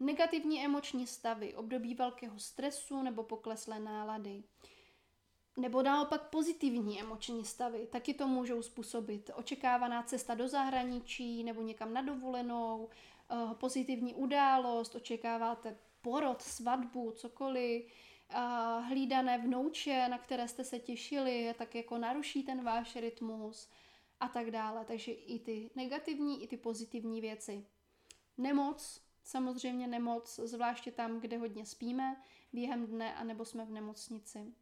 Negativní 0.00 0.64
emoční 0.64 1.06
stavy, 1.06 1.54
období 1.54 1.94
velkého 1.94 2.38
stresu 2.38 3.02
nebo 3.02 3.22
pokleslé 3.22 3.80
nálady. 3.80 4.42
Nebo 5.56 5.82
naopak 5.82 6.30
pozitivní 6.30 7.00
emoční 7.00 7.44
stavy, 7.44 7.86
taky 7.86 8.14
to 8.14 8.28
můžou 8.28 8.62
způsobit. 8.62 9.30
Očekávaná 9.34 10.02
cesta 10.02 10.34
do 10.34 10.48
zahraničí 10.48 11.44
nebo 11.44 11.62
někam 11.62 11.94
na 11.94 12.02
dovolenou, 12.02 12.88
eh, 13.30 13.54
pozitivní 13.54 14.14
událost, 14.14 14.94
očekáváte 14.94 15.78
porod, 16.02 16.42
svatbu, 16.42 17.10
cokoliv, 17.10 17.86
eh, 18.30 18.36
hlídané 18.80 19.38
vnouče, 19.38 20.08
na 20.08 20.18
které 20.18 20.48
jste 20.48 20.64
se 20.64 20.78
těšili, 20.78 21.54
tak 21.58 21.74
jako 21.74 21.98
naruší 21.98 22.42
ten 22.42 22.64
váš 22.64 22.96
rytmus 22.96 23.68
a 24.20 24.28
tak 24.28 24.50
dále. 24.50 24.84
Takže 24.84 25.12
i 25.12 25.38
ty 25.38 25.70
negativní, 25.76 26.42
i 26.42 26.46
ty 26.46 26.56
pozitivní 26.56 27.20
věci. 27.20 27.66
Nemoc, 28.38 29.00
samozřejmě 29.24 29.86
nemoc, 29.86 30.40
zvláště 30.44 30.92
tam, 30.92 31.20
kde 31.20 31.38
hodně 31.38 31.66
spíme, 31.66 32.22
během 32.52 32.86
dne, 32.86 33.14
anebo 33.14 33.44
jsme 33.44 33.64
v 33.64 33.70
nemocnici. 33.70 34.54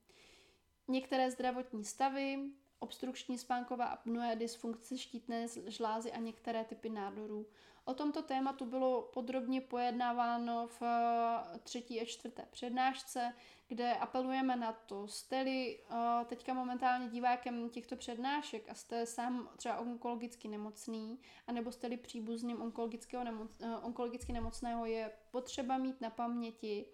Některé 0.88 1.30
zdravotní 1.30 1.84
stavy, 1.84 2.50
obstrukční 2.78 3.38
spánková 3.38 3.84
apnoe, 3.84 4.36
dysfunkce 4.36 4.98
štítné 4.98 5.46
žlázy 5.66 6.12
a 6.12 6.18
některé 6.18 6.64
typy 6.64 6.90
nádorů. 6.90 7.46
O 7.84 7.94
tomto 7.94 8.22
tématu 8.22 8.66
bylo 8.66 9.02
podrobně 9.02 9.60
pojednáváno 9.60 10.66
v 10.66 10.82
eh, 10.82 11.58
třetí 11.58 12.00
a 12.00 12.04
čtvrté 12.04 12.46
přednášce, 12.50 13.34
kde 13.72 13.94
apelujeme 13.94 14.56
na 14.56 14.72
to, 14.72 15.08
jste-li 15.08 15.78
uh, 15.90 15.96
teďka 16.26 16.54
momentálně 16.54 17.08
divákem 17.08 17.70
těchto 17.70 17.96
přednášek 17.96 18.68
a 18.68 18.74
jste 18.74 19.06
sám 19.06 19.48
třeba 19.56 19.78
onkologicky 19.78 20.48
nemocný, 20.48 21.20
anebo 21.46 21.72
jste-li 21.72 21.96
příbuzným 21.96 22.62
onkologického 22.62 23.24
nemoc, 23.24 23.60
uh, 23.60 23.84
onkologicky 23.86 24.32
nemocného, 24.32 24.86
je 24.86 25.12
potřeba 25.30 25.78
mít 25.78 26.00
na 26.00 26.10
paměti, 26.10 26.86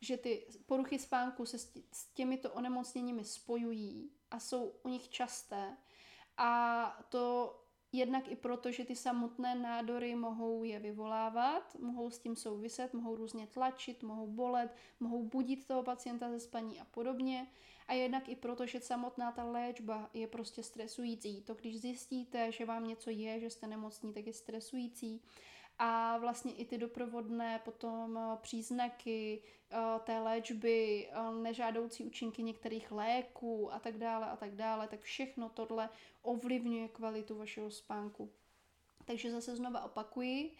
že 0.00 0.16
ty 0.16 0.46
poruchy 0.66 0.98
spánku 0.98 1.46
se 1.46 1.58
s 1.92 2.06
těmito 2.14 2.52
onemocněními 2.52 3.24
spojují 3.24 4.10
a 4.30 4.40
jsou 4.40 4.74
u 4.82 4.88
nich 4.88 5.08
časté. 5.08 5.76
A 6.36 7.02
to 7.08 7.56
Jednak 7.92 8.28
i 8.30 8.36
proto, 8.36 8.72
že 8.72 8.84
ty 8.84 8.96
samotné 8.96 9.54
nádory 9.54 10.14
mohou 10.14 10.64
je 10.64 10.78
vyvolávat, 10.78 11.76
mohou 11.80 12.10
s 12.10 12.18
tím 12.18 12.36
souviset, 12.36 12.94
mohou 12.94 13.16
různě 13.16 13.46
tlačit, 13.46 14.02
mohou 14.02 14.26
bolet, 14.26 14.74
mohou 15.00 15.24
budit 15.24 15.66
toho 15.66 15.82
pacienta 15.82 16.30
ze 16.30 16.40
spaní 16.40 16.80
a 16.80 16.84
podobně. 16.84 17.46
A 17.86 17.92
jednak 17.92 18.28
i 18.28 18.36
proto, 18.36 18.66
že 18.66 18.80
samotná 18.80 19.32
ta 19.32 19.44
léčba 19.44 20.10
je 20.14 20.26
prostě 20.26 20.62
stresující. 20.62 21.42
To, 21.42 21.54
když 21.54 21.80
zjistíte, 21.80 22.52
že 22.52 22.64
vám 22.64 22.86
něco 22.86 23.10
je, 23.10 23.40
že 23.40 23.50
jste 23.50 23.66
nemocní, 23.66 24.12
tak 24.12 24.26
je 24.26 24.32
stresující 24.32 25.22
a 25.82 26.18
vlastně 26.18 26.52
i 26.52 26.64
ty 26.64 26.78
doprovodné 26.78 27.60
potom 27.64 28.18
eh, 28.18 28.36
příznaky 28.40 29.42
eh, 29.70 29.76
té 30.04 30.18
léčby, 30.18 31.08
eh, 31.10 31.32
nežádoucí 31.42 32.04
účinky 32.04 32.42
některých 32.42 32.92
léků 32.92 33.72
a 33.72 33.78
tak 33.78 33.98
dále 33.98 34.30
a 34.30 34.36
tak 34.36 34.54
dále, 34.54 34.88
tak 34.88 35.00
všechno 35.00 35.48
tohle 35.48 35.88
ovlivňuje 36.22 36.88
kvalitu 36.88 37.38
vašeho 37.38 37.70
spánku. 37.70 38.32
Takže 39.04 39.30
zase 39.30 39.56
znova 39.56 39.84
opakuji, 39.84 40.56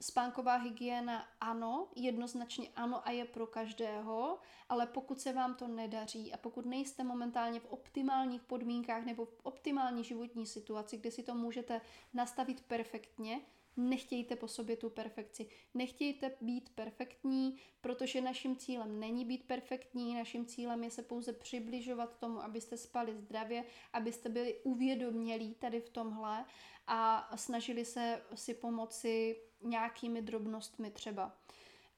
spánková 0.00 0.56
hygiena 0.56 1.26
ano, 1.40 1.88
jednoznačně 1.96 2.68
ano 2.76 3.08
a 3.08 3.10
je 3.10 3.24
pro 3.24 3.46
každého, 3.46 4.38
ale 4.68 4.86
pokud 4.86 5.20
se 5.20 5.32
vám 5.32 5.54
to 5.54 5.68
nedaří 5.68 6.32
a 6.32 6.36
pokud 6.36 6.66
nejste 6.66 7.04
momentálně 7.04 7.60
v 7.60 7.66
optimálních 7.66 8.42
podmínkách 8.42 9.04
nebo 9.04 9.24
v 9.24 9.40
optimální 9.42 10.04
životní 10.04 10.46
situaci, 10.46 10.96
kde 10.96 11.10
si 11.10 11.22
to 11.22 11.34
můžete 11.34 11.80
nastavit 12.14 12.60
perfektně, 12.60 13.40
Nechtějte 13.76 14.36
po 14.36 14.48
sobě 14.48 14.76
tu 14.76 14.90
perfekci. 14.90 15.48
Nechtějte 15.74 16.36
být 16.40 16.74
perfektní, 16.74 17.56
protože 17.80 18.20
naším 18.20 18.56
cílem 18.56 19.00
není 19.00 19.24
být 19.24 19.46
perfektní, 19.46 20.14
naším 20.14 20.46
cílem 20.46 20.84
je 20.84 20.90
se 20.90 21.02
pouze 21.02 21.32
přibližovat 21.32 22.18
tomu, 22.18 22.42
abyste 22.42 22.76
spali 22.76 23.16
zdravě, 23.16 23.64
abyste 23.92 24.28
byli 24.28 24.60
uvědomělí 24.62 25.54
tady 25.54 25.80
v 25.80 25.88
tomhle 25.88 26.44
a 26.86 27.30
snažili 27.36 27.84
se 27.84 28.22
si 28.34 28.54
pomoci 28.54 29.42
nějakými 29.62 30.22
drobnostmi 30.22 30.90
třeba. 30.90 31.38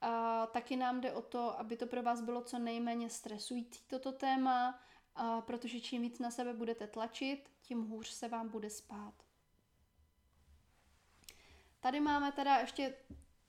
A 0.01 0.45
taky 0.45 0.75
nám 0.75 1.01
jde 1.01 1.13
o 1.13 1.21
to, 1.21 1.59
aby 1.59 1.77
to 1.77 1.87
pro 1.87 2.03
vás 2.03 2.21
bylo 2.21 2.41
co 2.41 2.59
nejméně 2.59 3.09
stresující 3.09 3.83
toto 3.87 4.11
téma, 4.11 4.79
a 5.15 5.41
protože 5.41 5.81
čím 5.81 6.01
víc 6.01 6.19
na 6.19 6.31
sebe 6.31 6.53
budete 6.53 6.87
tlačit, 6.87 7.51
tím 7.61 7.81
hůř 7.83 8.07
se 8.07 8.27
vám 8.27 8.49
bude 8.49 8.69
spát. 8.69 9.13
Tady 11.83 11.99
máme 11.99 12.31
teda 12.31 12.57
ještě 12.57 12.95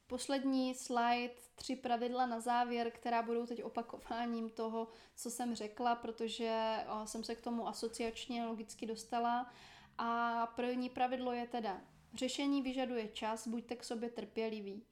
poslední 0.07 0.75
slide, 0.75 1.35
tři 1.55 1.77
pravidla 1.77 2.27
na 2.27 2.41
závěr, 2.41 2.91
která 2.91 3.23
budou 3.23 3.47
teď 3.47 3.63
opakováním 3.65 4.51
toho, 4.51 4.89
co 5.17 5.31
jsem 5.31 5.55
řekla, 5.55 5.95
protože 5.95 6.79
jsem 7.05 7.25
se 7.25 7.35
k 7.35 7.41
tomu 7.41 7.69
asociačně 7.69 8.47
logicky 8.47 8.87
dostala. 8.87 9.53
A 9.99 10.47
první 10.47 10.91
pravidlo 10.91 11.33
je 11.33 11.47
teda, 11.47 11.81
řešení 12.15 12.63
vyžaduje 12.63 13.09
čas, 13.09 13.49
buďte 13.49 13.77
k 13.77 13.85
sobě 13.85 14.11
trpěliví. 14.11 14.87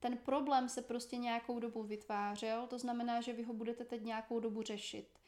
Ten 0.00 0.18
problém 0.18 0.68
se 0.68 0.82
prostě 0.82 1.16
nějakou 1.16 1.60
dobu 1.60 1.82
vytvářel, 1.82 2.66
to 2.66 2.78
znamená, 2.78 3.20
že 3.20 3.32
vy 3.32 3.42
ho 3.42 3.54
budete 3.54 3.84
teď 3.84 4.02
nějakou 4.02 4.40
dobu 4.40 4.62
řešit. 4.62 5.18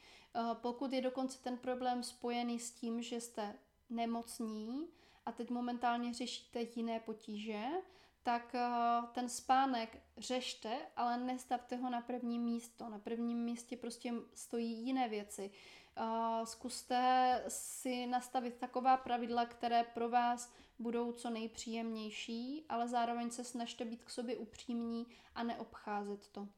pokud 0.55 0.93
je 0.93 1.01
dokonce 1.01 1.43
ten 1.43 1.59
problém 1.59 2.03
spojený 2.03 2.59
s 2.59 2.73
tím, 2.73 3.03
že 3.03 3.21
jste 3.21 3.55
nemocní 3.91 4.89
a 5.29 5.33
teď 5.33 5.51
momentálně 5.51 6.15
řešíte 6.15 6.61
jiné 6.77 7.01
potíže, 7.01 7.65
tak 8.23 8.55
eh, 8.55 8.69
ten 9.13 9.29
spánek 9.29 10.03
řešte, 10.19 10.79
ale 10.97 11.19
nestavte 11.19 11.77
ho 11.77 11.91
na 11.91 12.01
první 12.01 12.39
místo. 12.39 12.89
Na 12.89 12.99
prvním 12.99 13.39
místě 13.39 13.77
prostě 13.77 14.13
stojí 14.35 14.87
jiné 14.87 15.09
věci. 15.09 15.51
Eh, 15.97 16.47
zkuste 16.47 17.45
si 17.49 18.07
nastavit 18.07 18.55
taková 18.55 18.97
pravidla, 18.97 19.47
které 19.47 19.85
pro 19.85 20.09
vás 20.09 20.53
budou 20.79 21.13
co 21.13 21.31
nejpříjemnější, 21.31 22.65
ale 22.69 22.89
zároveň 22.89 23.31
se 23.31 23.45
snažte 23.45 23.85
být 23.85 24.05
k 24.05 24.11
sobě 24.11 24.37
upřímní 24.37 25.07
a 25.35 25.43
neobcházet 25.43 26.29
to. 26.29 26.49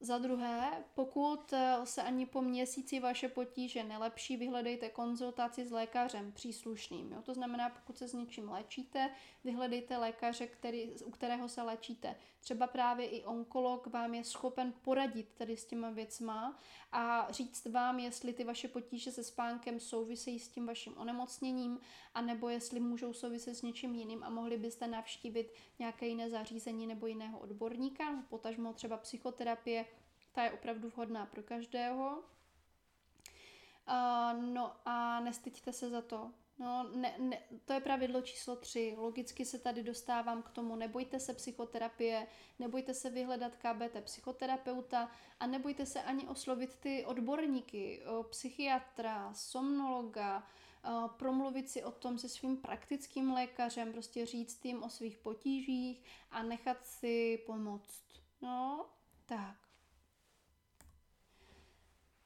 Za 0.00 0.18
druhé, 0.18 0.84
pokud 0.94 1.52
eh, 1.52 1.76
se 1.84 2.02
ani 2.02 2.26
po 2.26 2.42
měsíci 2.42 3.00
vaše 3.00 3.28
potíže 3.28 3.84
nelepší, 3.84 4.36
vyhledejte 4.36 4.88
konzultaci 4.88 5.66
s 5.66 5.70
lékařem 5.70 6.32
příslušným. 6.32 7.12
Jo? 7.12 7.22
To 7.22 7.34
znamená, 7.34 7.68
pokud 7.68 7.98
se 7.98 8.08
s 8.08 8.12
něčím 8.12 8.48
léčíte, 8.48 9.10
vyhledejte 9.44 9.96
lékaře, 9.96 10.46
který, 10.46 10.90
u 11.04 11.10
kterého 11.10 11.48
se 11.48 11.62
léčíte. 11.62 12.16
Třeba 12.40 12.66
právě 12.66 13.06
i 13.06 13.24
onkolog 13.24 13.86
vám 13.86 14.14
je 14.14 14.24
schopen 14.24 14.72
poradit 14.82 15.28
tady 15.34 15.56
s 15.56 15.64
těma 15.64 15.90
věcma 15.90 16.58
a 16.92 17.26
říct 17.30 17.66
vám, 17.66 17.98
jestli 17.98 18.32
ty 18.32 18.44
vaše 18.44 18.68
potíže 18.68 19.12
se 19.12 19.24
spánkem 19.24 19.80
souvisejí 19.80 20.38
s 20.38 20.48
tím 20.48 20.66
vaším 20.66 20.98
onemocněním, 20.98 21.80
anebo 22.14 22.48
jestli 22.48 22.80
můžou 22.80 23.12
souviset 23.12 23.56
s 23.56 23.62
něčím 23.62 23.94
jiným 23.94 24.24
a 24.24 24.30
mohli 24.30 24.56
byste 24.58 24.86
navštívit 24.86 25.52
nějaké 25.78 26.06
jiné 26.06 26.30
zařízení 26.30 26.86
nebo 26.86 27.06
jiného 27.06 27.38
odborníka, 27.38 28.24
potažmo 28.28 28.72
třeba 28.72 28.96
psychoterapie, 28.96 29.87
ta 30.38 30.44
je 30.44 30.50
opravdu 30.50 30.88
vhodná 30.88 31.26
pro 31.26 31.42
každého. 31.42 32.18
Uh, 33.88 34.42
no 34.42 34.72
a 34.84 35.20
nestyďte 35.20 35.72
se 35.72 35.90
za 35.90 36.02
to. 36.02 36.30
No, 36.58 36.90
ne, 36.94 37.14
ne, 37.18 37.42
to 37.64 37.72
je 37.72 37.80
pravidlo 37.80 38.22
číslo 38.22 38.56
tři. 38.56 38.94
Logicky 38.98 39.44
se 39.44 39.58
tady 39.58 39.82
dostávám 39.82 40.42
k 40.42 40.50
tomu, 40.50 40.76
nebojte 40.76 41.20
se 41.20 41.34
psychoterapie, 41.34 42.26
nebojte 42.58 42.94
se 42.94 43.10
vyhledat 43.10 43.56
KBT 43.56 44.04
psychoterapeuta 44.04 45.10
a 45.40 45.46
nebojte 45.46 45.86
se 45.86 46.02
ani 46.02 46.28
oslovit 46.28 46.74
ty 46.74 47.04
odborníky, 47.04 48.02
psychiatra, 48.30 49.34
somnologa, 49.34 50.46
promluvit 51.16 51.70
si 51.70 51.84
o 51.84 51.90
tom 51.90 52.18
se 52.18 52.28
svým 52.28 52.56
praktickým 52.56 53.32
lékařem, 53.32 53.92
prostě 53.92 54.26
říct 54.26 54.64
jim 54.64 54.82
o 54.82 54.90
svých 54.90 55.18
potížích 55.18 56.04
a 56.30 56.42
nechat 56.42 56.86
si 56.86 57.42
pomoct. 57.46 58.04
No, 58.42 58.86
tak. 59.26 59.67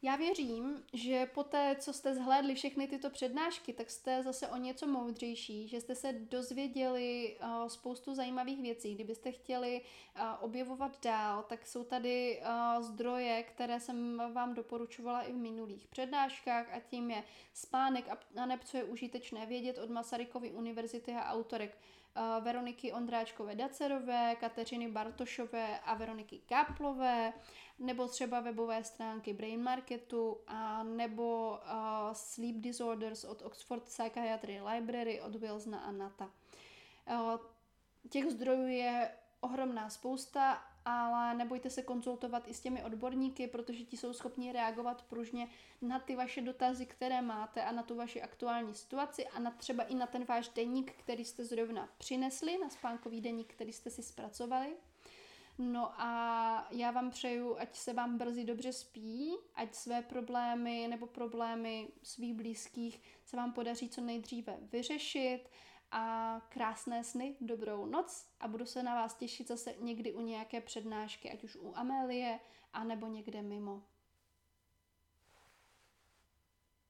Já 0.05 0.17
věřím, 0.17 0.85
že 0.93 1.27
po 1.27 1.45
té, 1.45 1.77
co 1.79 1.93
jste 1.93 2.15
zhlédli 2.15 2.55
všechny 2.55 2.89
tyto 2.89 3.11
přednášky, 3.11 3.73
tak 3.73 3.91
jste 3.91 4.23
zase 4.23 4.49
o 4.49 4.57
něco 4.57 4.87
moudřejší, 4.87 5.69
že 5.69 5.81
jste 5.81 5.95
se 5.95 6.13
dozvěděli 6.13 7.37
uh, 7.41 7.67
spoustu 7.67 8.15
zajímavých 8.15 8.61
věcí. 8.63 8.95
Kdybyste 8.95 9.33
chtěli 9.33 9.81
uh, 9.81 10.23
objevovat 10.41 11.05
dál, 11.05 11.43
tak 11.43 11.67
jsou 11.67 11.85
tady 11.85 12.41
uh, 12.41 12.83
zdroje, 12.83 13.43
které 13.43 13.81
jsem 13.81 14.23
vám 14.33 14.55
doporučovala 14.55 15.23
i 15.23 15.33
v 15.33 15.37
minulých 15.37 15.87
přednáškách 15.87 16.75
a 16.75 16.81
tím 16.81 17.11
je 17.11 17.25
Spánek 17.55 18.05
a 18.37 18.47
neb, 18.47 18.65
co 18.65 18.77
je 18.77 18.85
užitečné 18.85 19.47
vědět 19.47 19.79
od 19.79 19.91
Masarykovy 19.91 20.51
univerzity 20.51 21.13
a 21.13 21.33
autorek 21.33 21.79
Veroniky 22.41 22.93
Ondráčkové 22.93 23.55
Dacerové, 23.55 24.37
Kateřiny 24.41 24.89
Bartošové 24.89 25.79
a 25.79 25.95
Veroniky 25.95 26.41
Káplové 26.49 27.33
nebo 27.79 28.09
třeba 28.09 28.41
webové 28.41 28.85
stránky 28.85 29.33
Brain 29.33 29.63
Marketu 29.63 30.41
a 30.47 30.83
nebo 30.83 31.51
uh, 31.51 32.13
Sleep 32.13 32.57
Disorders 32.57 33.25
od 33.25 33.43
Oxford 33.43 33.83
Psychiatry 33.83 34.61
Library 34.61 35.21
od 35.21 35.37
Wilsona 35.37 35.79
a 35.79 35.93
Nata. 35.93 36.31
Uh, 37.11 37.37
těch 38.11 38.31
zdrojů 38.31 38.67
je 38.67 39.11
ohromná 39.41 39.91
spousta, 39.91 40.63
ale 40.85 41.35
nebojte 41.35 41.71
se 41.71 41.83
konzultovat 41.83 42.49
i 42.49 42.55
s 42.55 42.61
těmi 42.61 42.85
odborníky, 42.85 43.47
protože 43.47 43.85
ti 43.85 43.97
jsou 43.97 44.13
schopni 44.13 44.53
reagovat 44.53 45.03
pružně 45.03 45.49
na 45.83 46.01
ty 46.01 46.17
vaše 46.17 46.41
dotazy, 46.41 46.87
které 46.87 47.23
máte 47.23 47.63
a 47.63 47.73
na 47.73 47.83
tu 47.83 47.95
vaši 47.95 48.23
aktuální 48.23 48.75
situaci 48.75 49.27
a 49.27 49.39
na 49.39 49.51
třeba 49.51 49.85
i 49.85 49.95
na 49.95 50.07
ten 50.07 50.25
váš 50.25 50.49
deník, 50.49 50.93
který 50.93 51.25
jste 51.25 51.45
zrovna 51.45 51.89
přinesli, 51.99 52.59
na 52.59 52.71
spánkový 52.71 53.21
deník, 53.21 53.55
který 53.55 53.73
jste 53.73 53.91
si 53.91 54.03
zpracovali. 54.03 54.77
No 55.59 56.01
a 56.01 56.69
já 56.71 56.91
vám 56.91 57.11
přeju, 57.11 57.59
ať 57.59 57.77
se 57.77 57.93
vám 57.93 58.19
brzy 58.19 58.45
dobře 58.45 58.73
spí, 58.73 59.37
ať 59.55 59.75
své 59.75 60.03
problémy 60.03 60.87
nebo 60.91 61.07
problémy 61.07 61.89
svých 62.03 62.35
blízkých 62.35 63.03
se 63.25 63.37
vám 63.37 63.53
podaří 63.53 63.89
co 63.89 64.01
nejdříve 64.01 64.59
vyřešit 64.73 65.49
a 65.91 66.41
krásné 66.49 67.05
sny, 67.05 67.37
dobrou 67.41 67.87
noc 67.87 68.27
a 68.41 68.49
budu 68.49 68.67
se 68.67 68.83
na 68.83 68.95
vás 68.95 69.15
těšit 69.15 69.49
zase 69.49 69.75
někdy 69.79 70.13
u 70.13 70.21
nějaké 70.21 70.61
přednášky, 70.61 71.33
ať 71.33 71.45
už 71.45 71.57
u 71.57 71.73
Amélie, 71.77 72.41
anebo 72.73 73.07
někde 73.07 73.43
mimo. 73.43 73.83